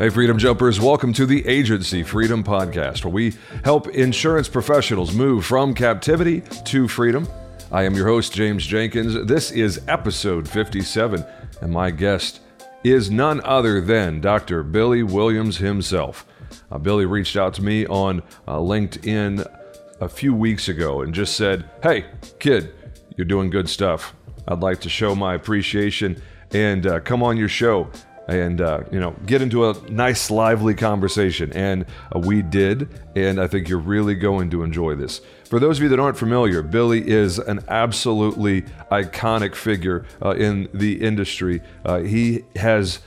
[0.00, 3.34] Hey, Freedom Jumpers, welcome to the Agency Freedom Podcast, where we
[3.64, 7.28] help insurance professionals move from captivity to freedom.
[7.70, 9.26] I am your host, James Jenkins.
[9.26, 11.22] This is episode 57,
[11.60, 12.40] and my guest
[12.82, 14.62] is none other than Dr.
[14.62, 16.24] Billy Williams himself.
[16.72, 19.46] Uh, Billy reached out to me on uh, LinkedIn
[20.00, 22.06] a few weeks ago and just said, Hey,
[22.38, 22.72] kid,
[23.18, 24.14] you're doing good stuff.
[24.48, 27.90] I'd like to show my appreciation and uh, come on your show
[28.30, 31.52] and uh, you know get into a nice lively conversation.
[31.52, 31.84] And
[32.14, 35.20] uh, we did and i think you're really going to enjoy this.
[35.44, 40.68] For those of you that aren't familiar billy is an absolutely iconic figure uh, in
[40.72, 41.60] the industry.
[41.84, 43.00] Uh, he has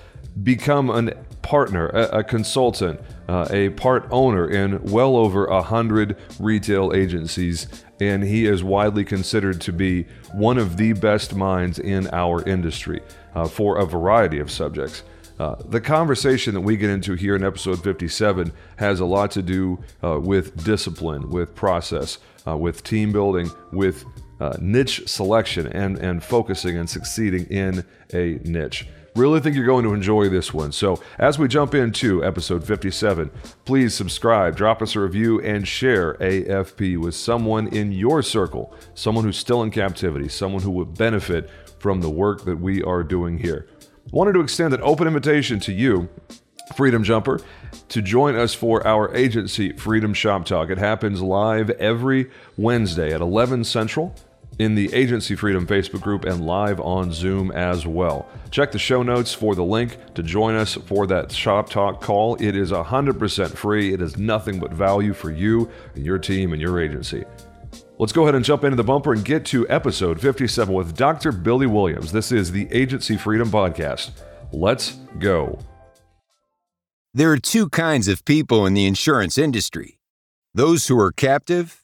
[0.43, 6.17] become a partner a, a consultant uh, a part owner in well over a hundred
[6.39, 7.67] retail agencies
[7.99, 10.03] and he is widely considered to be
[10.33, 13.01] one of the best minds in our industry
[13.35, 15.03] uh, for a variety of subjects.
[15.39, 19.41] Uh, the conversation that we get into here in episode 57 has a lot to
[19.41, 24.05] do uh, with discipline, with process, uh, with team building, with
[24.39, 28.87] uh, niche selection, and, and focusing and succeeding in a niche.
[29.15, 30.71] Really think you're going to enjoy this one.
[30.71, 33.29] So, as we jump into episode 57,
[33.63, 39.23] please subscribe, drop us a review, and share AFP with someone in your circle, someone
[39.23, 41.47] who's still in captivity, someone who would benefit
[41.77, 43.67] from the work that we are doing here.
[44.13, 46.07] Wanted to extend an open invitation to you,
[46.75, 47.41] Freedom Jumper,
[47.89, 50.69] to join us for our agency Freedom Shop Talk.
[50.69, 54.13] It happens live every Wednesday at 11 Central
[54.59, 58.29] in the Agency Freedom Facebook group and live on Zoom as well.
[58.51, 62.35] Check the show notes for the link to join us for that Shop Talk call.
[62.35, 63.95] It is 100% free.
[63.95, 67.23] It is nothing but value for you and your team and your agency.
[67.99, 71.31] Let's go ahead and jump into the bumper and get to episode 57 with Dr.
[71.31, 72.11] Billy Williams.
[72.11, 74.09] This is the Agency Freedom Podcast.
[74.51, 75.59] Let's go.
[77.13, 79.99] There are two kinds of people in the insurance industry
[80.55, 81.83] those who are captive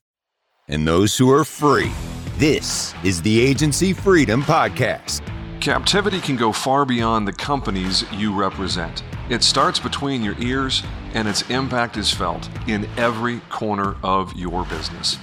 [0.68, 1.92] and those who are free.
[2.38, 5.22] This is the Agency Freedom Podcast.
[5.62, 9.04] Captivity can go far beyond the companies you represent.
[9.30, 10.82] It starts between your ears,
[11.14, 15.18] and its impact is felt in every corner of your business.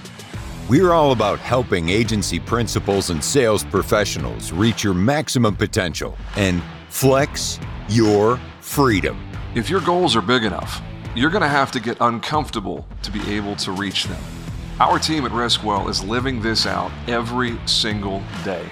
[0.69, 7.57] We're all about helping agency principals and sales professionals reach your maximum potential and flex
[7.87, 9.17] your freedom.
[9.55, 10.81] If your goals are big enough,
[11.15, 14.21] you're going to have to get uncomfortable to be able to reach them.
[14.81, 18.69] Our team at Riskwell is living this out every single day.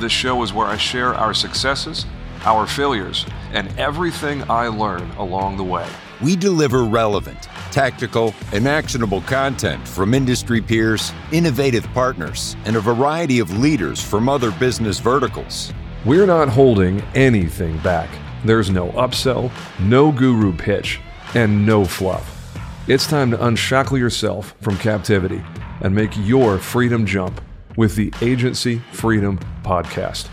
[0.00, 2.04] This show is where I share our successes,
[2.44, 5.88] our failures, and everything I learn along the way.
[6.20, 13.40] We deliver relevant, tactical, and actionable content from industry peers, innovative partners, and a variety
[13.40, 15.72] of leaders from other business verticals.
[16.04, 18.08] We're not holding anything back.
[18.44, 19.50] There's no upsell,
[19.80, 21.00] no guru pitch,
[21.34, 22.56] and no fluff.
[22.88, 25.42] It's time to unshackle yourself from captivity
[25.80, 27.40] and make your freedom jump
[27.76, 30.28] with the Agency Freedom Podcast.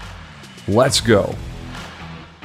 [0.67, 1.35] Let's go.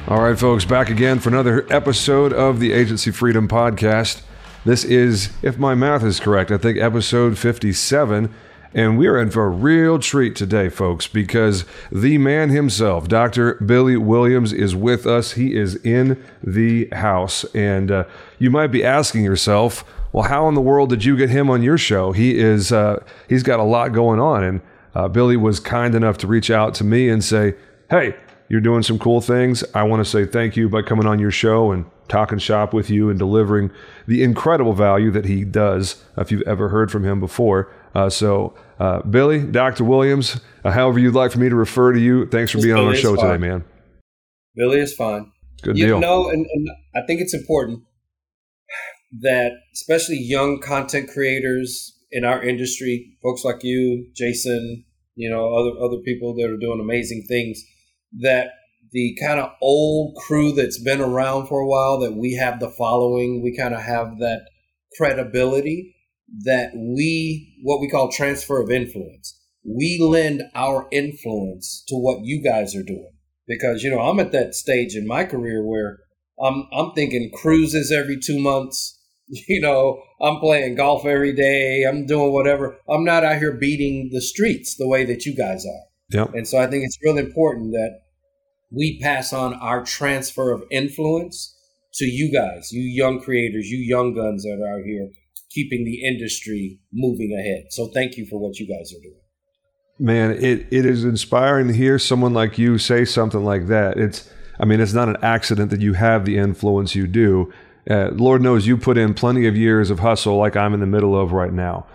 [0.07, 4.21] All right, folks, back again for another episode of the Agency Freedom Podcast.
[4.65, 8.33] This is, if my math is correct, I think episode 57.
[8.73, 13.53] And we are in for a real treat today, folks, because the man himself, Dr.
[13.55, 15.33] Billy Williams, is with us.
[15.33, 17.43] He is in the house.
[17.53, 18.03] And uh,
[18.39, 21.61] you might be asking yourself, well, how in the world did you get him on
[21.61, 22.11] your show?
[22.11, 24.43] He is, uh, he's got a lot going on.
[24.43, 24.61] And
[24.95, 27.53] uh, Billy was kind enough to reach out to me and say,
[27.91, 28.15] hey,
[28.49, 29.63] you're doing some cool things.
[29.75, 32.89] I want to say thank you by coming on your show and talking shop with
[32.89, 33.71] you and delivering
[34.07, 36.03] the incredible value that he does.
[36.17, 39.83] If you've ever heard from him before, uh, so uh, Billy, Dr.
[39.83, 42.87] Williams, uh, however you'd like for me to refer to you, thanks for being Billy
[42.87, 43.63] on our show today, man.
[44.55, 45.31] Billy is fine.
[45.61, 45.99] Good you deal.
[45.99, 47.83] know, and, and I think it's important
[49.21, 54.85] that especially young content creators in our industry, folks like you, Jason,
[55.15, 57.63] you know, other other people that are doing amazing things,
[58.19, 58.49] that
[58.95, 62.69] the kind of old crew that's been around for a while, that we have the
[62.69, 64.47] following, we kind of have that
[64.97, 65.93] credibility
[66.45, 69.37] that we, what we call transfer of influence.
[69.65, 73.11] We lend our influence to what you guys are doing.
[73.45, 75.97] Because, you know, I'm at that stage in my career where
[76.41, 78.93] I'm, I'm thinking cruises every two months.
[79.47, 81.83] You know, I'm playing golf every day.
[81.83, 82.77] I'm doing whatever.
[82.87, 85.83] I'm not out here beating the streets the way that you guys are.
[86.11, 86.35] Yep.
[86.35, 88.01] And so I think it's really important that
[88.71, 91.55] we pass on our transfer of influence
[91.95, 95.09] to you guys, you young creators, you young guns that are out here
[95.51, 97.67] keeping the industry moving ahead.
[97.69, 99.21] So thank you for what you guys are doing.
[99.97, 103.97] Man, it, it is inspiring to hear someone like you say something like that.
[103.97, 104.29] It's
[104.59, 107.51] I mean, it's not an accident that you have the influence you do.
[107.89, 110.85] Uh, Lord knows you put in plenty of years of hustle, like I'm in the
[110.85, 111.85] middle of right now.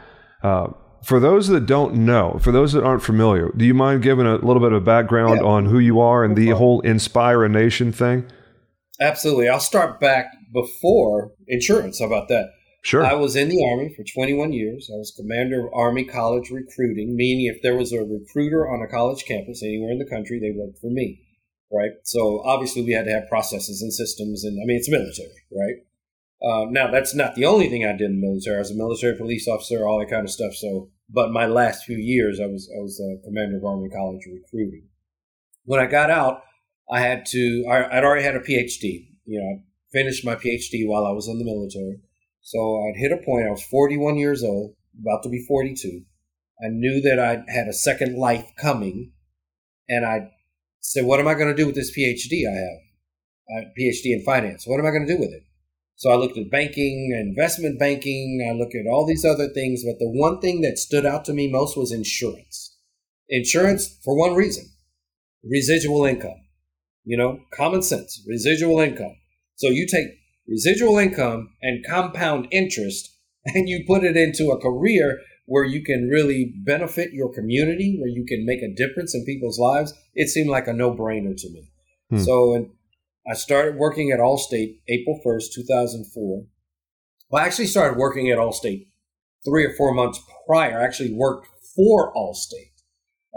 [0.43, 0.69] Uh,
[1.05, 4.37] for those that don't know, for those that aren't familiar, do you mind giving a
[4.37, 5.47] little bit of background Yeah.
[5.47, 8.25] on who you are and the whole Inspire a Nation thing?
[9.01, 9.49] Absolutely.
[9.49, 12.01] I'll start back before insurance.
[12.01, 12.51] How about that?
[12.83, 13.05] Sure.
[13.05, 14.91] I was in the Army for 21 years.
[14.93, 18.89] I was commander of Army College recruiting, meaning if there was a recruiter on a
[18.91, 21.21] college campus anywhere in the country, they worked for me,
[21.71, 21.91] right?
[22.05, 25.77] So obviously we had to have processes and systems, and I mean, it's military, right?
[26.43, 28.57] Uh, now, that's not the only thing I did in the military.
[28.57, 30.55] I was a military police officer, all that kind of stuff.
[30.55, 34.23] So, but my last few years, I was I was a commander of Army College
[34.27, 34.89] recruiting.
[35.65, 36.43] When I got out,
[36.91, 37.65] I had to.
[37.71, 39.09] I, I'd already had a PhD.
[39.27, 42.01] You know, I finished my PhD while I was in the military.
[42.41, 43.47] So I'd hit a point.
[43.47, 46.03] I was 41 years old, about to be 42.
[46.65, 49.13] I knew that I had a second life coming,
[49.91, 50.31] and I
[50.81, 53.67] said, "What am I going to do with this PhD I have?
[53.67, 54.67] A PhD in finance.
[54.67, 55.43] What am I going to do with it?"
[56.01, 58.49] So I looked at banking, investment banking.
[58.49, 61.35] I looked at all these other things, but the one thing that stood out to
[61.35, 62.75] me most was insurance.
[63.29, 64.65] Insurance for one reason:
[65.45, 66.41] residual income.
[67.05, 69.15] You know, common sense, residual income.
[69.57, 70.07] So you take
[70.49, 73.15] residual income and compound interest
[73.45, 78.09] and you put it into a career where you can really benefit your community, where
[78.09, 81.51] you can make a difference in people's lives, it seemed like a no brainer to
[81.51, 81.71] me.
[82.09, 82.19] Hmm.
[82.21, 82.71] So and
[83.29, 86.45] I started working at Allstate April 1st, 2004.
[87.31, 88.87] Well, I actually started working at Allstate
[89.45, 90.81] three or four months prior.
[90.81, 91.47] I actually worked
[91.77, 92.73] for Allstate.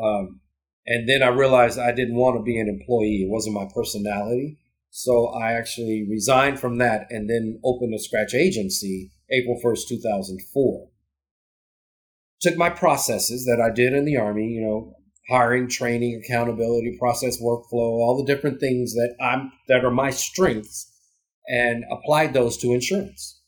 [0.02, 0.42] Um,
[0.86, 3.24] and then I realized I didn't want to be an employee.
[3.24, 4.58] It wasn't my personality.
[4.90, 10.90] So I actually resigned from that and then opened a scratch agency April 1st, 2004.
[12.42, 14.96] Took my processes that I did in the Army, you know,
[15.30, 20.92] hiring, training, accountability, process workflow, all the different things that I'm that are my strengths
[21.48, 23.40] and applied those to insurance.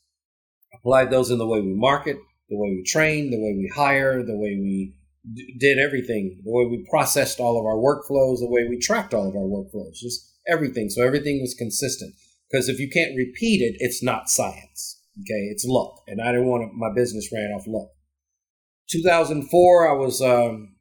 [0.74, 2.16] Applied those in the way we market,
[2.48, 4.94] the way we train, the way we hire, the way we
[5.34, 9.14] d- did everything, the way we processed all of our workflows, the way we tracked
[9.14, 10.88] all of our workflows, just everything.
[10.90, 12.14] So everything was consistent.
[12.50, 15.00] Because if you can't repeat it, it's not science.
[15.18, 17.88] Okay, it's luck, and I didn't want my business ran off luck.
[18.90, 20.75] 2004, I was um,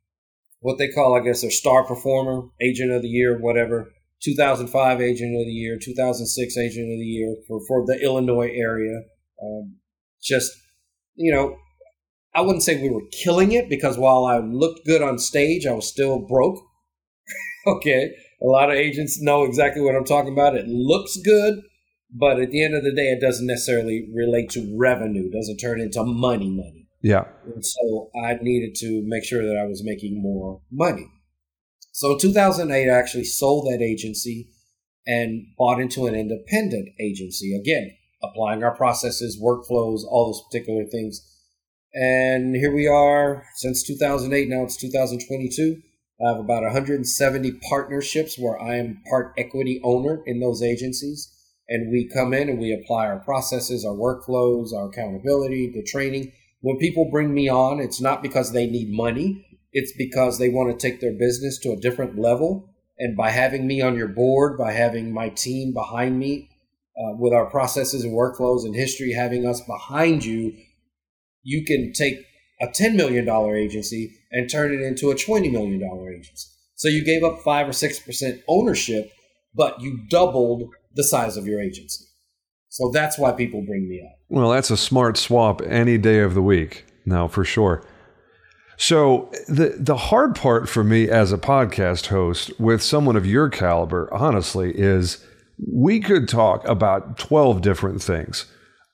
[0.66, 3.92] what they call, I guess, their star performer, agent of the year, whatever.
[4.24, 9.02] 2005 agent of the year, 2006 agent of the year for, for the Illinois area.
[9.40, 9.76] Um,
[10.24, 10.52] just,
[11.14, 11.56] you know,
[12.34, 15.74] I wouldn't say we were killing it because while I looked good on stage, I
[15.74, 16.58] was still broke.
[17.68, 18.10] okay.
[18.42, 20.56] A lot of agents know exactly what I'm talking about.
[20.56, 21.62] It looks good,
[22.12, 25.80] but at the end of the day, it doesn't necessarily relate to revenue, doesn't turn
[25.80, 26.85] into money, money.
[27.06, 27.26] Yeah.
[27.54, 31.08] And so I needed to make sure that I was making more money.
[31.92, 34.50] So in 2008, I actually sold that agency
[35.06, 37.56] and bought into an independent agency.
[37.56, 41.22] Again, applying our processes, workflows, all those particular things.
[41.94, 44.50] And here we are since 2008.
[44.50, 45.84] Now it's 2022.
[46.26, 51.32] I have about 170 partnerships where I am part equity owner in those agencies.
[51.70, 56.32] And we come in and we apply our processes, our workflows, our accountability, the training.
[56.66, 60.72] When people bring me on, it's not because they need money, it's because they want
[60.72, 62.74] to take their business to a different level.
[62.98, 66.50] And by having me on your board, by having my team behind me
[66.98, 70.58] uh, with our processes and workflows and history, having us behind you,
[71.44, 72.26] you can take
[72.60, 75.80] a $10 million agency and turn it into a $20 million
[76.16, 76.48] agency.
[76.74, 79.12] So you gave up 5 or 6% ownership,
[79.54, 82.06] but you doubled the size of your agency.
[82.76, 84.20] So that's why people bring me up.
[84.28, 86.84] Well, that's a smart swap any day of the week.
[87.06, 87.88] now for sure.
[88.76, 93.48] So the the hard part for me as a podcast host with someone of your
[93.48, 95.26] caliber, honestly, is
[95.72, 98.46] we could talk about 12 different things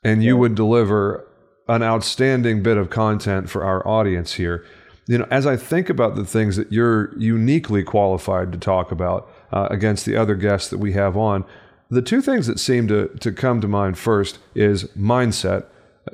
[0.03, 1.27] and you would deliver
[1.67, 4.63] an outstanding bit of content for our audience here.
[5.07, 9.27] You know, as I think about the things that you're uniquely qualified to talk about
[9.51, 11.45] uh, against the other guests that we have on,
[11.91, 15.65] the two things that seem to, to come to mind first is mindset.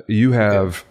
[0.06, 0.84] You have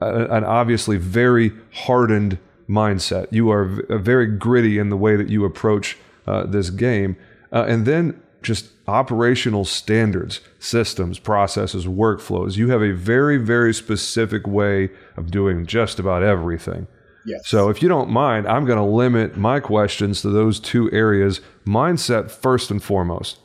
[0.00, 2.38] a- an obviously very hardened
[2.68, 3.26] mindset.
[3.30, 7.16] You are very gritty in the way that you approach uh, this game.
[7.52, 12.56] Uh, and then just operational standards, systems, processes, workflows.
[12.56, 16.86] You have a very, very specific way of doing just about everything.
[17.24, 17.46] Yes.
[17.46, 21.40] So, if you don't mind, I'm going to limit my questions to those two areas
[21.64, 23.38] mindset first and foremost.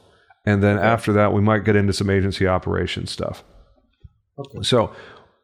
[0.48, 3.44] And then after that, we might get into some agency operation stuff.
[4.40, 4.60] Okay.
[4.62, 4.94] So,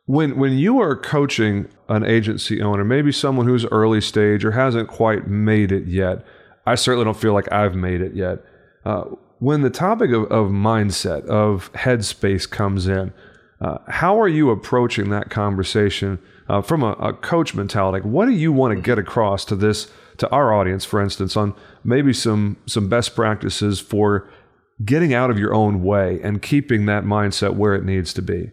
[0.05, 4.87] when when you are coaching an agency owner, maybe someone who's early stage or hasn't
[4.87, 6.25] quite made it yet,
[6.65, 8.45] I certainly don't feel like I've made it yet.
[8.85, 9.03] Uh,
[9.39, 13.11] when the topic of, of mindset, of headspace comes in,
[13.59, 16.17] uh, how are you approaching that conversation
[16.47, 18.07] uh, from a, a, coach mentality?
[18.07, 21.53] What do you want to get across to this, to our audience, for instance, on
[21.83, 24.29] maybe some some best practices for
[24.83, 28.51] getting out of your own way and keeping that mindset where it needs to be?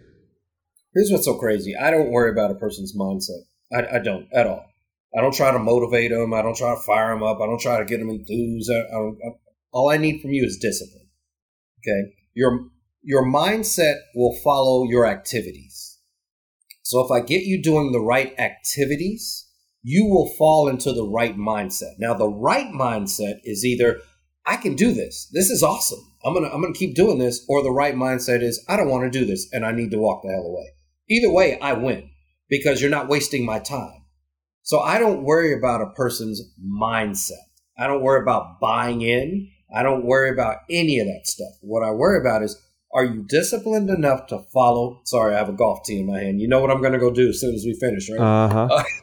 [0.94, 1.74] Here's what's so crazy.
[1.76, 3.42] I don't worry about a person's mindset.
[3.72, 4.64] I, I don't at all.
[5.16, 6.34] I don't try to motivate them.
[6.34, 7.40] I don't try to fire them up.
[7.40, 8.70] I don't try to get them enthused.
[8.70, 9.30] I, I
[9.72, 11.08] all I need from you is discipline.
[11.80, 12.66] Okay, your
[13.02, 15.98] your mindset will follow your activities.
[16.82, 19.48] So if I get you doing the right activities,
[19.82, 21.94] you will fall into the right mindset.
[21.98, 24.00] Now, the right mindset is either
[24.50, 25.30] I can do this.
[25.32, 26.00] This is awesome.
[26.24, 29.04] I'm gonna I'm gonna keep doing this, or the right mindset is I don't want
[29.04, 30.66] to do this and I need to walk the hell away.
[31.08, 32.10] Either way, I win
[32.48, 34.02] because you're not wasting my time.
[34.62, 37.44] So I don't worry about a person's mindset.
[37.78, 39.48] I don't worry about buying in.
[39.72, 41.52] I don't worry about any of that stuff.
[41.60, 42.60] What I worry about is
[42.92, 45.00] are you disciplined enough to follow?
[45.04, 46.40] Sorry, I have a golf tee in my hand.
[46.40, 48.20] You know what I'm going to go do as soon as we finish, right?
[48.20, 48.84] Uh-huh.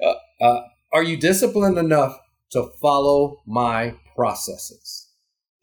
[0.00, 0.60] Uh, uh,
[0.92, 2.16] are you disciplined enough
[2.52, 5.08] to follow my processes?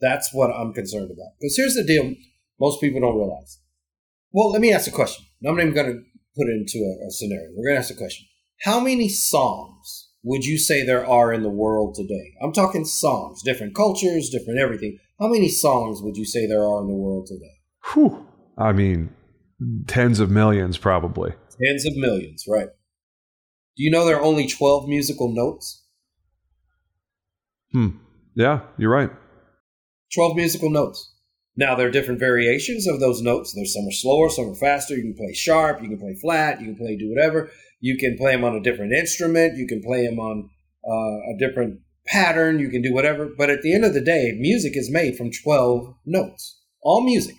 [0.00, 1.32] That's what I'm concerned about.
[1.38, 2.14] Because here's the deal
[2.58, 3.60] most people don't realize.
[4.32, 5.26] Well, let me ask a question.
[5.46, 6.00] I'm not even going to
[6.36, 7.50] put it into a, a scenario.
[7.54, 8.26] We're going to ask a question.
[8.62, 12.32] How many songs would you say there are in the world today?
[12.42, 14.98] I'm talking songs, different cultures, different everything.
[15.20, 17.60] How many songs would you say there are in the world today?
[17.92, 18.26] Whew.
[18.56, 19.10] I mean,
[19.86, 21.34] tens of millions, probably.
[21.62, 22.68] Tens of millions, right.
[23.76, 25.84] Do you know there are only 12 musical notes?
[27.72, 27.90] Hmm.
[28.36, 29.10] Yeah, you're right.
[30.14, 31.14] 12 musical notes.
[31.56, 33.54] Now, there are different variations of those notes.
[33.54, 34.94] There's some are slower, some are faster.
[34.94, 37.50] You can play sharp, you can play flat, you can play do whatever.
[37.80, 39.56] You can play them on a different instrument.
[39.56, 40.50] You can play them on
[40.86, 42.58] uh, a different pattern.
[42.58, 43.26] You can do whatever.
[43.26, 46.60] But at the end of the day, music is made from 12 notes.
[46.82, 47.36] All music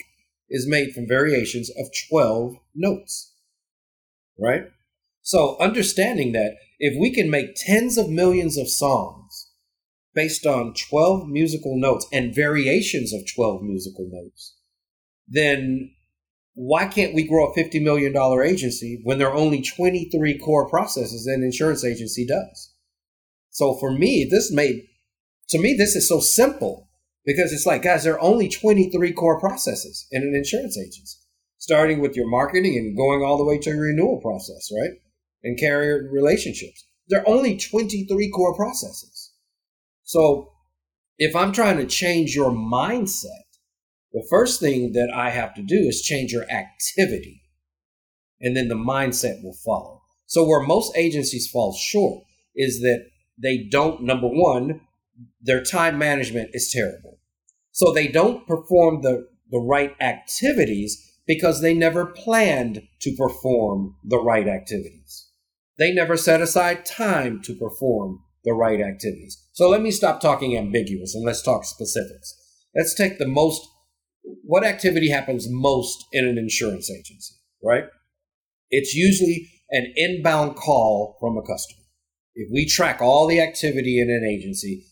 [0.49, 3.33] is made from variations of 12 notes.
[4.39, 4.63] Right?
[5.21, 9.26] So understanding that if we can make tens of millions of songs
[10.17, 14.57] based on 12 musical notes and variations of 12 musical notes,
[15.27, 15.91] then
[16.55, 21.27] why can't we grow a $50 million agency when there are only 23 core processes
[21.27, 22.73] an insurance agency does?
[23.51, 24.87] So for me, this made,
[25.49, 26.89] to me, this is so simple
[27.23, 31.19] because it's like, guys, there are only 23 core processes in an insurance agency,
[31.59, 34.97] starting with your marketing and going all the way to your renewal process, right?
[35.43, 36.87] And carrier relationships.
[37.07, 39.16] There are only 23 core processes.
[40.07, 40.53] So
[41.17, 43.43] if I'm trying to change your mindset,
[44.13, 47.41] the first thing that I have to do is change your activity,
[48.39, 50.01] and then the mindset will follow.
[50.25, 52.23] So, where most agencies fall short
[52.55, 53.05] is that
[53.37, 54.79] they don't, number one,
[55.41, 57.19] their time management is terrible.
[57.73, 64.19] So, they don't perform the, the right activities because they never planned to perform the
[64.19, 65.29] right activities.
[65.77, 69.37] They never set aside time to perform the right activities.
[69.53, 72.33] So, let me stop talking ambiguous and let's talk specifics.
[72.73, 73.67] Let's take the most
[74.43, 77.85] what activity happens most in an insurance agency, right?
[78.69, 81.83] It's usually an inbound call from a customer.
[82.35, 84.85] If we track all the activity in an agency,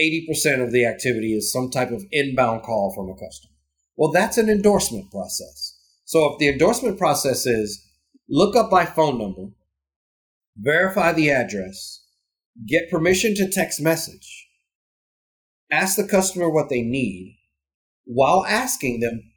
[0.00, 3.52] 80% of the activity is some type of inbound call from a customer.
[3.96, 5.76] Well, that's an endorsement process.
[6.04, 7.84] So if the endorsement process is
[8.28, 9.52] look up by phone number,
[10.56, 12.04] verify the address,
[12.66, 14.48] get permission to text message,
[15.70, 17.38] ask the customer what they need,
[18.04, 19.32] while asking them,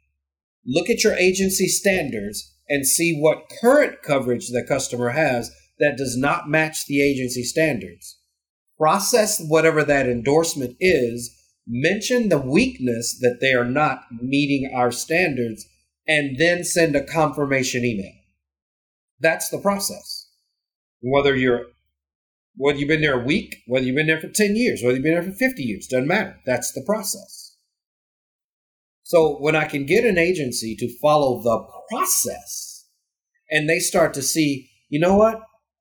[0.66, 6.16] look at your agency standards and see what current coverage the customer has that does
[6.16, 8.18] not match the agency standards.
[8.78, 11.36] Process whatever that endorsement is,
[11.66, 15.66] mention the weakness that they are not meeting our standards,
[16.08, 18.12] and then send a confirmation email.
[19.20, 20.28] That's the process.
[21.00, 21.66] Whether you're
[22.56, 25.04] whether you've been there a week, whether you've been there for 10 years, whether you've
[25.04, 26.36] been there for 50 years, doesn't matter.
[26.46, 27.56] That's the process.
[29.02, 32.86] So when I can get an agency to follow the process
[33.50, 35.40] and they start to see, you know what?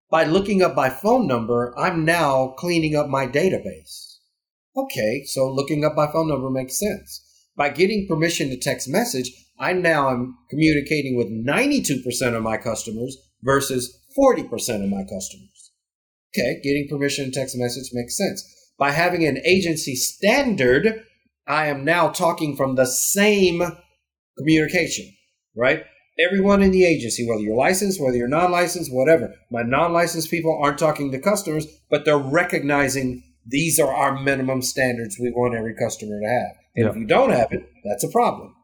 [0.10, 4.18] By looking up my phone number, I'm now cleaning up my database.
[4.76, 7.48] Okay, so looking up my phone number makes sense.
[7.56, 13.18] By getting permission to text message, I now am communicating with 92% of my customers
[13.44, 15.51] versus 40% of my customers.
[16.34, 18.48] Okay, getting permission to text message makes sense.
[18.80, 21.04] By having an agency standard
[21.48, 23.62] I am now talking from the same
[24.38, 25.14] communication,
[25.56, 25.84] right?
[26.30, 30.30] Everyone in the agency, whether you're licensed, whether you're non licensed, whatever, my non licensed
[30.30, 35.56] people aren't talking to customers, but they're recognizing these are our minimum standards we want
[35.56, 36.52] every customer to have.
[36.76, 36.90] And Yeah.
[36.92, 38.56] if you don't have it, that's a problem.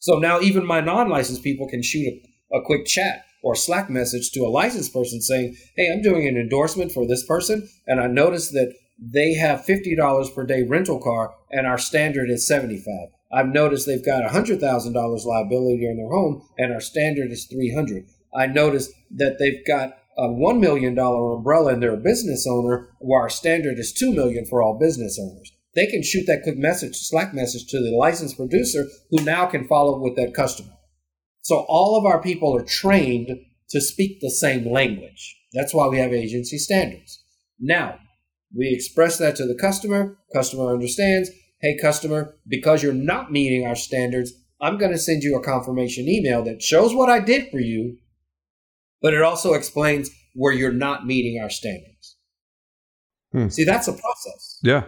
[0.00, 2.12] So now even my non-licensed people can shoot
[2.52, 6.26] a, a quick chat or Slack message to a licensed person saying, "Hey, I'm doing
[6.26, 10.62] an endorsement for this person, and I noticed that they have fifty dollars per day
[10.62, 13.08] rental car, and our standard is seventy-five.
[13.32, 17.46] I've noticed they've got hundred thousand dollars liability on their home, and our standard is
[17.46, 18.06] three hundred.
[18.34, 22.88] I noticed that they've got a one million dollar umbrella and they're a business owner,
[23.00, 25.52] where our standard is 2 million for all business owners.
[25.74, 29.66] They can shoot that quick message, Slack message to the licensed producer, who now can
[29.66, 30.72] follow with that customer.
[31.42, 33.30] So all of our people are trained
[33.70, 35.36] to speak the same language.
[35.52, 37.22] That's why we have agency standards.
[37.60, 37.98] Now,
[38.54, 40.18] we express that to the customer.
[40.34, 41.30] Customer understands.
[41.60, 46.08] Hey, customer, because you're not meeting our standards, I'm going to send you a confirmation
[46.08, 47.98] email that shows what I did for you,
[49.00, 52.16] but it also explains where you're not meeting our standards.
[53.32, 53.48] Hmm.
[53.48, 54.58] See, that's a process.
[54.62, 54.84] Yeah.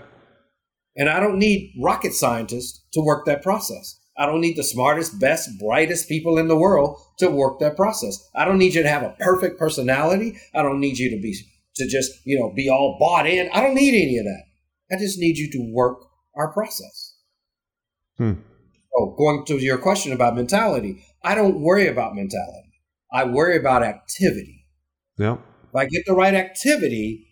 [0.97, 4.01] And I don't need rocket scientists to work that process.
[4.17, 8.29] I don't need the smartest, best, brightest people in the world to work that process.
[8.35, 10.39] I don't need you to have a perfect personality.
[10.55, 11.37] I don't need you to be
[11.77, 13.51] to just, you know, be all bought in.
[13.53, 14.45] I don't need any of that.
[14.93, 15.99] I just need you to work
[16.37, 17.15] our process.
[18.17, 18.35] Hmm.
[18.97, 21.05] Oh, going to your question about mentality.
[21.25, 22.73] I don't worry about mentality.
[23.13, 24.67] I worry about activity.
[25.19, 25.39] Yeah.
[25.69, 27.27] If I get the right activity,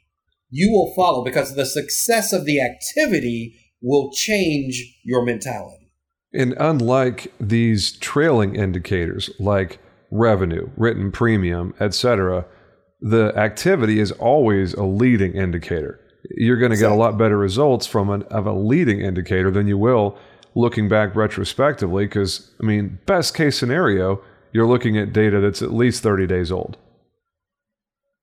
[0.50, 5.81] you will follow because the success of the activity will change your mentality.
[6.34, 9.78] And unlike these trailing indicators like
[10.10, 12.46] revenue, written premium, etc.,
[13.00, 15.98] the activity is always a leading indicator.
[16.36, 19.66] You're going to get a lot better results from an, of a leading indicator than
[19.66, 20.16] you will
[20.54, 22.04] looking back retrospectively.
[22.06, 24.22] Because I mean, best case scenario,
[24.52, 26.76] you're looking at data that's at least 30 days old.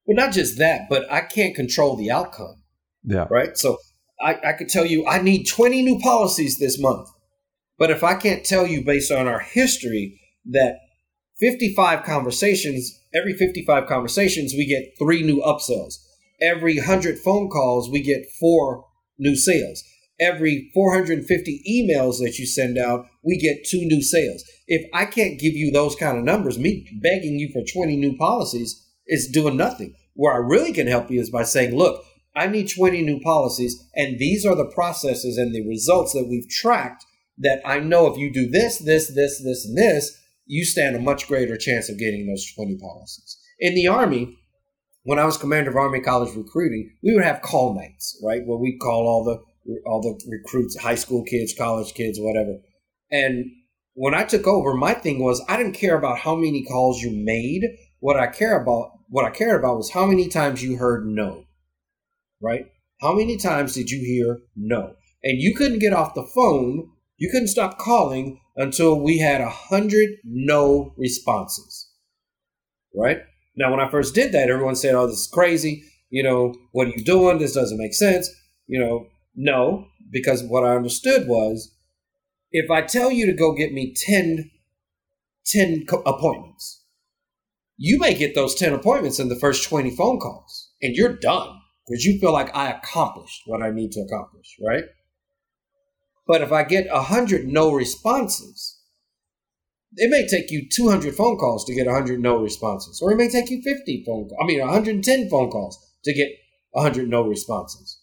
[0.05, 2.63] Well, not just that, but I can't control the outcome,
[3.03, 3.27] Yeah.
[3.29, 3.55] right?
[3.57, 3.77] So
[4.21, 7.09] I, I could tell you I need 20 new policies this month.
[7.79, 10.19] But if I can't tell you based on our history
[10.51, 10.79] that
[11.39, 15.95] 55 conversations, every 55 conversations, we get three new upsells.
[16.41, 18.85] Every 100 phone calls, we get four
[19.17, 19.81] new sales.
[20.19, 24.43] Every 450 emails that you send out, we get two new sales.
[24.67, 28.17] If I can't give you those kind of numbers, me begging you for 20 new
[28.17, 29.95] policies is doing nothing.
[30.15, 32.03] Where I really can help you is by saying, look,
[32.35, 36.49] I need 20 new policies, and these are the processes and the results that we've
[36.49, 37.05] tracked
[37.39, 40.99] that I know if you do this, this, this, this, and this, you stand a
[40.99, 43.37] much greater chance of getting those 20 policies.
[43.59, 44.37] In the Army,
[45.03, 48.41] when I was commander of Army College recruiting, we would have call nights, right?
[48.45, 49.39] Where we'd call all the
[49.85, 52.57] all the recruits, high school kids, college kids, whatever.
[53.11, 53.45] And
[53.93, 57.11] when I took over, my thing was I didn't care about how many calls you
[57.11, 57.63] made.
[57.99, 61.45] What I care about, what I cared about was how many times you heard no.
[62.41, 62.65] Right?
[63.01, 64.93] How many times did you hear no?
[65.23, 69.49] And you couldn't get off the phone, you couldn't stop calling until we had a
[69.49, 71.91] hundred no responses.
[72.95, 73.19] Right?
[73.55, 75.83] Now, when I first did that, everyone said, "Oh, this is crazy.
[76.09, 77.37] You know, what are you doing?
[77.37, 78.29] This doesn't make sense."
[78.67, 81.75] You know, no, because what I understood was,
[82.51, 84.49] if I tell you to go get me 10,
[85.45, 86.83] 10 co- appointments,
[87.77, 91.59] you may get those 10 appointments in the first 20 phone calls, and you're done
[91.85, 94.85] because you feel like I accomplished what I need to accomplish, right?
[96.29, 98.79] But if I get 100 no responses,
[99.95, 103.29] it may take you 200 phone calls to get 100 no responses, or it may
[103.29, 106.29] take you 50 phone calls, I mean 110 phone calls to get
[106.73, 107.99] 100 no responses.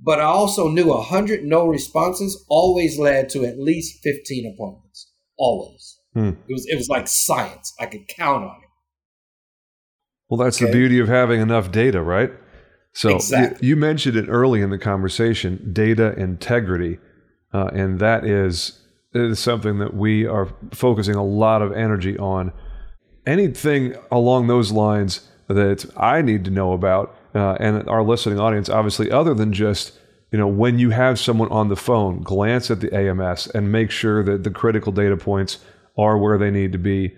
[0.00, 5.12] But I also knew 100 no responses always led to at least 15 appointments.
[5.36, 6.00] Always.
[6.14, 6.30] Hmm.
[6.48, 7.74] It was it was like science.
[7.78, 8.68] I could count on it.
[10.30, 12.30] Well, that's the beauty of having enough data, right?
[12.94, 13.68] So Exactly.
[13.68, 16.98] you, mentioned it early in the conversation, data integrity,
[17.54, 18.80] uh, and that is
[19.34, 22.52] something that we are focusing a lot of energy on.
[23.26, 28.68] Anything along those lines that I need to know about, uh, and our listening audience,
[28.68, 29.92] obviously, other than just
[30.32, 33.90] you know when you have someone on the phone, glance at the AMS and make
[33.90, 35.58] sure that the critical data points
[35.96, 37.14] are where they need to be,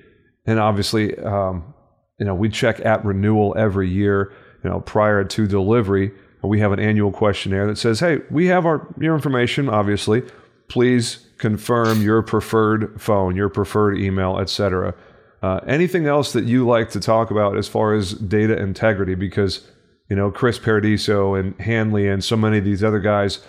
[0.46, 1.18] and obviously.
[1.18, 1.72] Um,
[2.18, 4.32] you know, we check at renewal every year,
[4.64, 6.12] you know, prior to delivery.
[6.46, 10.22] We have an annual questionnaire that says, hey, we have our your information, obviously.
[10.68, 14.94] Please confirm your preferred phone, your preferred email, etc.
[15.42, 19.14] Uh, anything else that you like to talk about as far as data integrity?
[19.14, 19.66] Because,
[20.08, 23.40] you know, Chris Paradiso and Hanley and so many of these other guys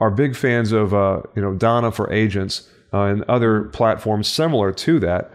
[0.00, 4.72] are big fans of, uh, you know, Donna for agents uh, and other platforms similar
[4.72, 5.30] to that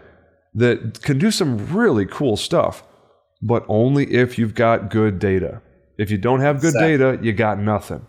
[0.54, 2.82] that can do some really cool stuff,
[3.42, 5.60] but only if you've got good data.
[5.98, 6.96] If you don't have good Exactly.
[6.96, 8.06] data, you got nothing.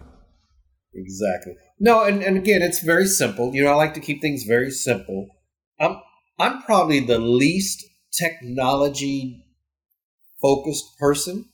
[0.93, 1.53] Exactly.
[1.79, 3.53] No, and, and again, it's very simple.
[3.53, 5.27] You know, I like to keep things very simple.
[5.79, 6.01] I'm
[6.39, 9.45] I'm probably the least technology
[10.41, 11.45] focused person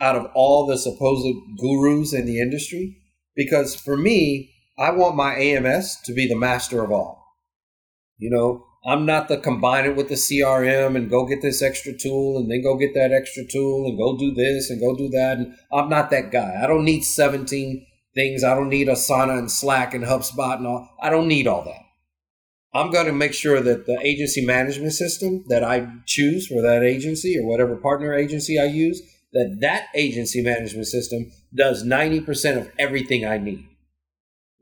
[0.00, 1.26] out of all the supposed
[1.58, 2.98] gurus in the industry
[3.34, 7.24] because for me, I want my AMS to be the master of all.
[8.18, 11.92] You know, I'm not the combine it with the CRM and go get this extra
[11.92, 15.08] tool and then go get that extra tool and go do this and go do
[15.08, 15.38] that.
[15.38, 16.60] And I'm not that guy.
[16.62, 18.44] I don't need 17 things.
[18.44, 20.88] I don't need Asana and Slack and HubSpot and all.
[21.02, 21.80] I don't need all that.
[22.74, 26.84] I'm going to make sure that the agency management system that I choose for that
[26.84, 32.70] agency or whatever partner agency I use, that that agency management system does 90% of
[32.78, 33.66] everything I need.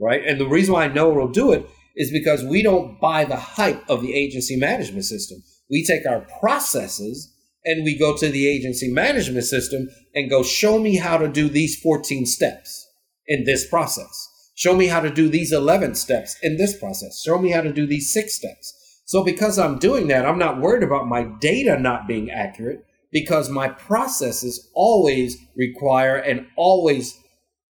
[0.00, 0.22] Right?
[0.24, 3.36] And the reason why I know it'll do it is because we don't buy the
[3.36, 5.42] hype of the agency management system.
[5.70, 7.32] We take our processes
[7.64, 11.48] and we go to the agency management system and go, show me how to do
[11.48, 12.86] these 14 steps
[13.26, 14.30] in this process.
[14.56, 17.22] Show me how to do these 11 steps in this process.
[17.22, 18.72] Show me how to do these six steps.
[19.06, 23.50] So, because I'm doing that, I'm not worried about my data not being accurate because
[23.50, 27.18] my processes always require and always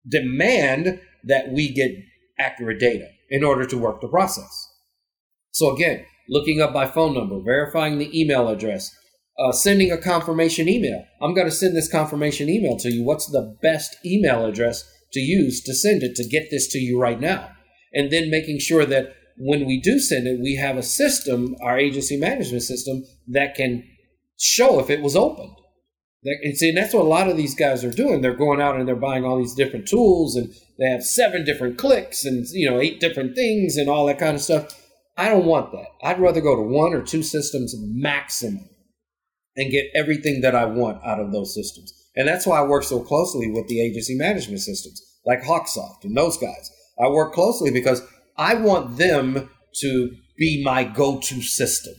[0.08, 1.90] demand that we get
[2.38, 4.68] accurate data in order to work the process.
[5.50, 8.94] So, again, looking up my phone number, verifying the email address,
[9.38, 11.04] uh, sending a confirmation email.
[11.22, 13.04] I'm going to send this confirmation email to you.
[13.04, 17.00] What's the best email address to use to send it to get this to you
[17.00, 17.50] right now?
[17.92, 21.78] And then making sure that when we do send it, we have a system, our
[21.78, 23.84] agency management system, that can
[24.38, 25.52] show if it was opened.
[26.24, 28.20] And see, and that's what a lot of these guys are doing.
[28.20, 31.78] They're going out and they're buying all these different tools, and they have seven different
[31.78, 34.74] clicks and you know eight different things and all that kind of stuff.
[35.16, 35.86] I don't want that.
[36.02, 38.68] I'd rather go to one or two systems maximum
[39.56, 41.92] and get everything that I want out of those systems.
[42.14, 46.16] And that's why I work so closely with the agency management systems, like Hawksoft and
[46.16, 46.70] those guys.
[47.00, 48.02] I work closely because
[48.36, 49.50] I want them
[49.80, 51.94] to be my go-to system.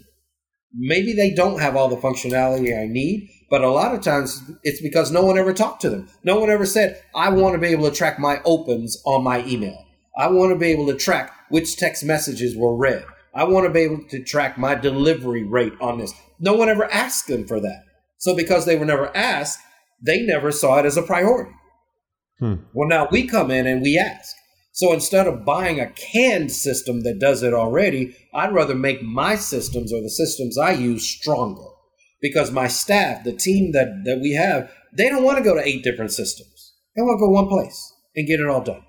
[0.74, 4.82] Maybe they don't have all the functionality I need, but a lot of times it's
[4.82, 6.08] because no one ever talked to them.
[6.24, 9.44] No one ever said, I want to be able to track my opens on my
[9.46, 9.86] email.
[10.18, 13.06] I want to be able to track which text messages were read.
[13.34, 16.14] I want to be able to track my delivery rate on this.
[16.40, 17.84] No one ever asked them for that.
[18.18, 19.60] So because they were never asked,
[20.06, 21.52] they never saw it as a priority.
[22.40, 22.56] Hmm.
[22.74, 24.36] Well, now we come in and we ask.
[24.72, 29.36] So instead of buying a canned system that does it already, I'd rather make my
[29.36, 31.69] systems or the systems I use stronger
[32.22, 35.66] because my staff, the team that, that we have, they don't want to go to
[35.66, 36.74] eight different systems.
[36.96, 38.84] They want to go one place and get it all done.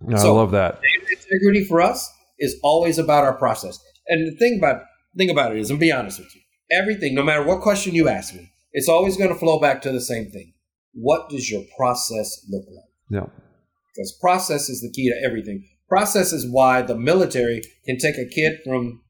[0.00, 0.80] No, so, I love that.
[1.10, 3.78] Integrity for us is always about our process.
[4.08, 4.82] And the thing about
[5.16, 8.08] thing about it is, and be honest with you, everything, no matter what question you
[8.08, 10.52] ask me, it's always going to flow back to the same thing.
[10.92, 12.84] What does your process look like?
[13.10, 13.32] Yeah.
[13.94, 15.68] Because process is the key to everything.
[15.88, 19.00] Process is why the military can take a kid from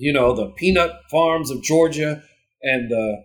[0.00, 2.22] you know, the peanut farms of Georgia
[2.62, 3.22] and the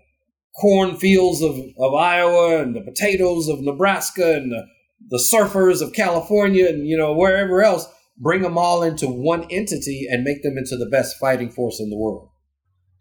[0.59, 4.65] cornfields of, of Iowa and the potatoes of Nebraska and the,
[5.09, 10.05] the surfers of California and, you know, wherever else, bring them all into one entity
[10.11, 12.27] and make them into the best fighting force in the world.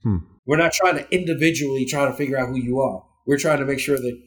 [0.05, 0.19] Hmm.
[0.47, 3.03] We're not trying to individually try to figure out who you are.
[3.27, 4.23] We're trying to make sure that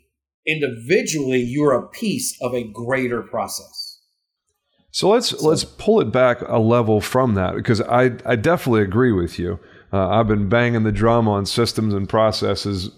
[0.45, 3.86] individually you're a piece of a greater process.
[4.91, 5.47] So let's so.
[5.47, 9.59] let's pull it back a level from that because I I definitely agree with you.
[9.91, 12.89] Uh, I've been banging the drum on systems and processes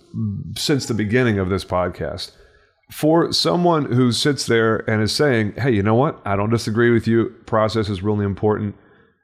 [0.58, 2.32] since the beginning of this podcast.
[2.92, 6.20] For someone who sits there and is saying, "Hey, you know what?
[6.26, 7.30] I don't disagree with you.
[7.46, 8.76] Process is really important.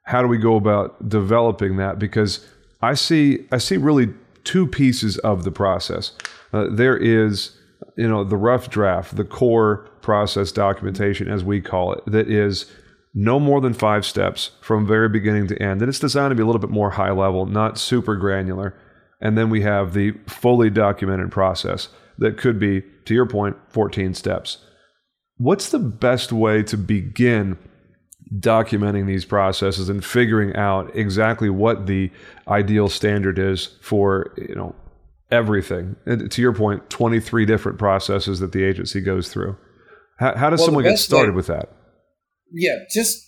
[0.04, 2.46] How do we go about developing that?" Because
[2.82, 6.12] I see I see really two pieces of the process.
[6.54, 7.55] Uh, there is
[7.98, 12.72] you know the rough draft, the core process documentation, as we call it, that is
[13.14, 15.82] no more than five steps from very beginning to end.
[15.82, 18.76] And it's designed to be a little bit more high level, not super granular.
[19.22, 24.14] And then we have the fully documented process that could be, to your point, 14
[24.14, 24.58] steps.
[25.38, 27.58] What's the best way to begin
[28.40, 32.12] documenting these processes and figuring out exactly what the
[32.48, 34.76] ideal standard is for, you know,
[35.32, 35.96] everything.
[36.06, 39.58] And to your point, 23 different processes that the agency goes through.
[40.18, 41.70] How, how does well, someone get started way, with that?
[42.52, 43.26] Yeah, just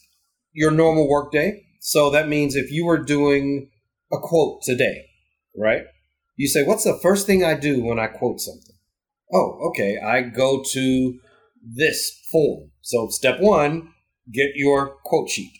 [0.54, 1.64] your normal workday.
[1.82, 3.70] So that means if you were doing
[4.12, 5.06] a quote today,
[5.58, 5.84] right?
[6.36, 8.76] You say, What's the first thing I do when I quote something?
[9.34, 9.98] Oh, okay.
[10.04, 11.20] I go to
[11.64, 12.72] this form.
[12.82, 13.94] So step one,
[14.32, 15.52] get your quote sheet.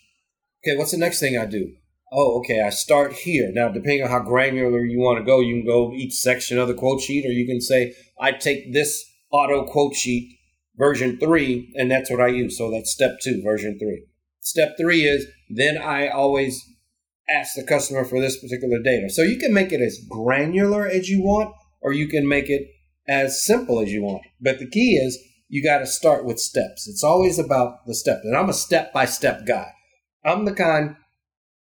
[0.64, 1.74] Okay, what's the next thing I do?
[2.12, 3.50] Oh, okay, I start here.
[3.52, 6.68] Now, depending on how granular you want to go, you can go each section of
[6.68, 10.38] the quote sheet, or you can say, I take this auto quote sheet
[10.76, 12.56] version three, and that's what I use.
[12.56, 14.04] So that's step two, version three.
[14.40, 16.64] Step three is then I always
[17.28, 19.10] ask the customer for this particular data.
[19.10, 22.68] So you can make it as granular as you want, or you can make it
[23.06, 24.22] as simple as you want.
[24.40, 25.18] But the key is
[25.48, 26.88] you got to start with steps.
[26.88, 28.20] It's always about the steps.
[28.24, 29.72] And I'm a step by step guy.
[30.24, 30.96] I'm the kind,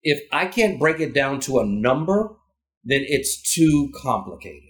[0.06, 2.36] if I can't break it down to a number,
[2.84, 4.70] then it's too complicated.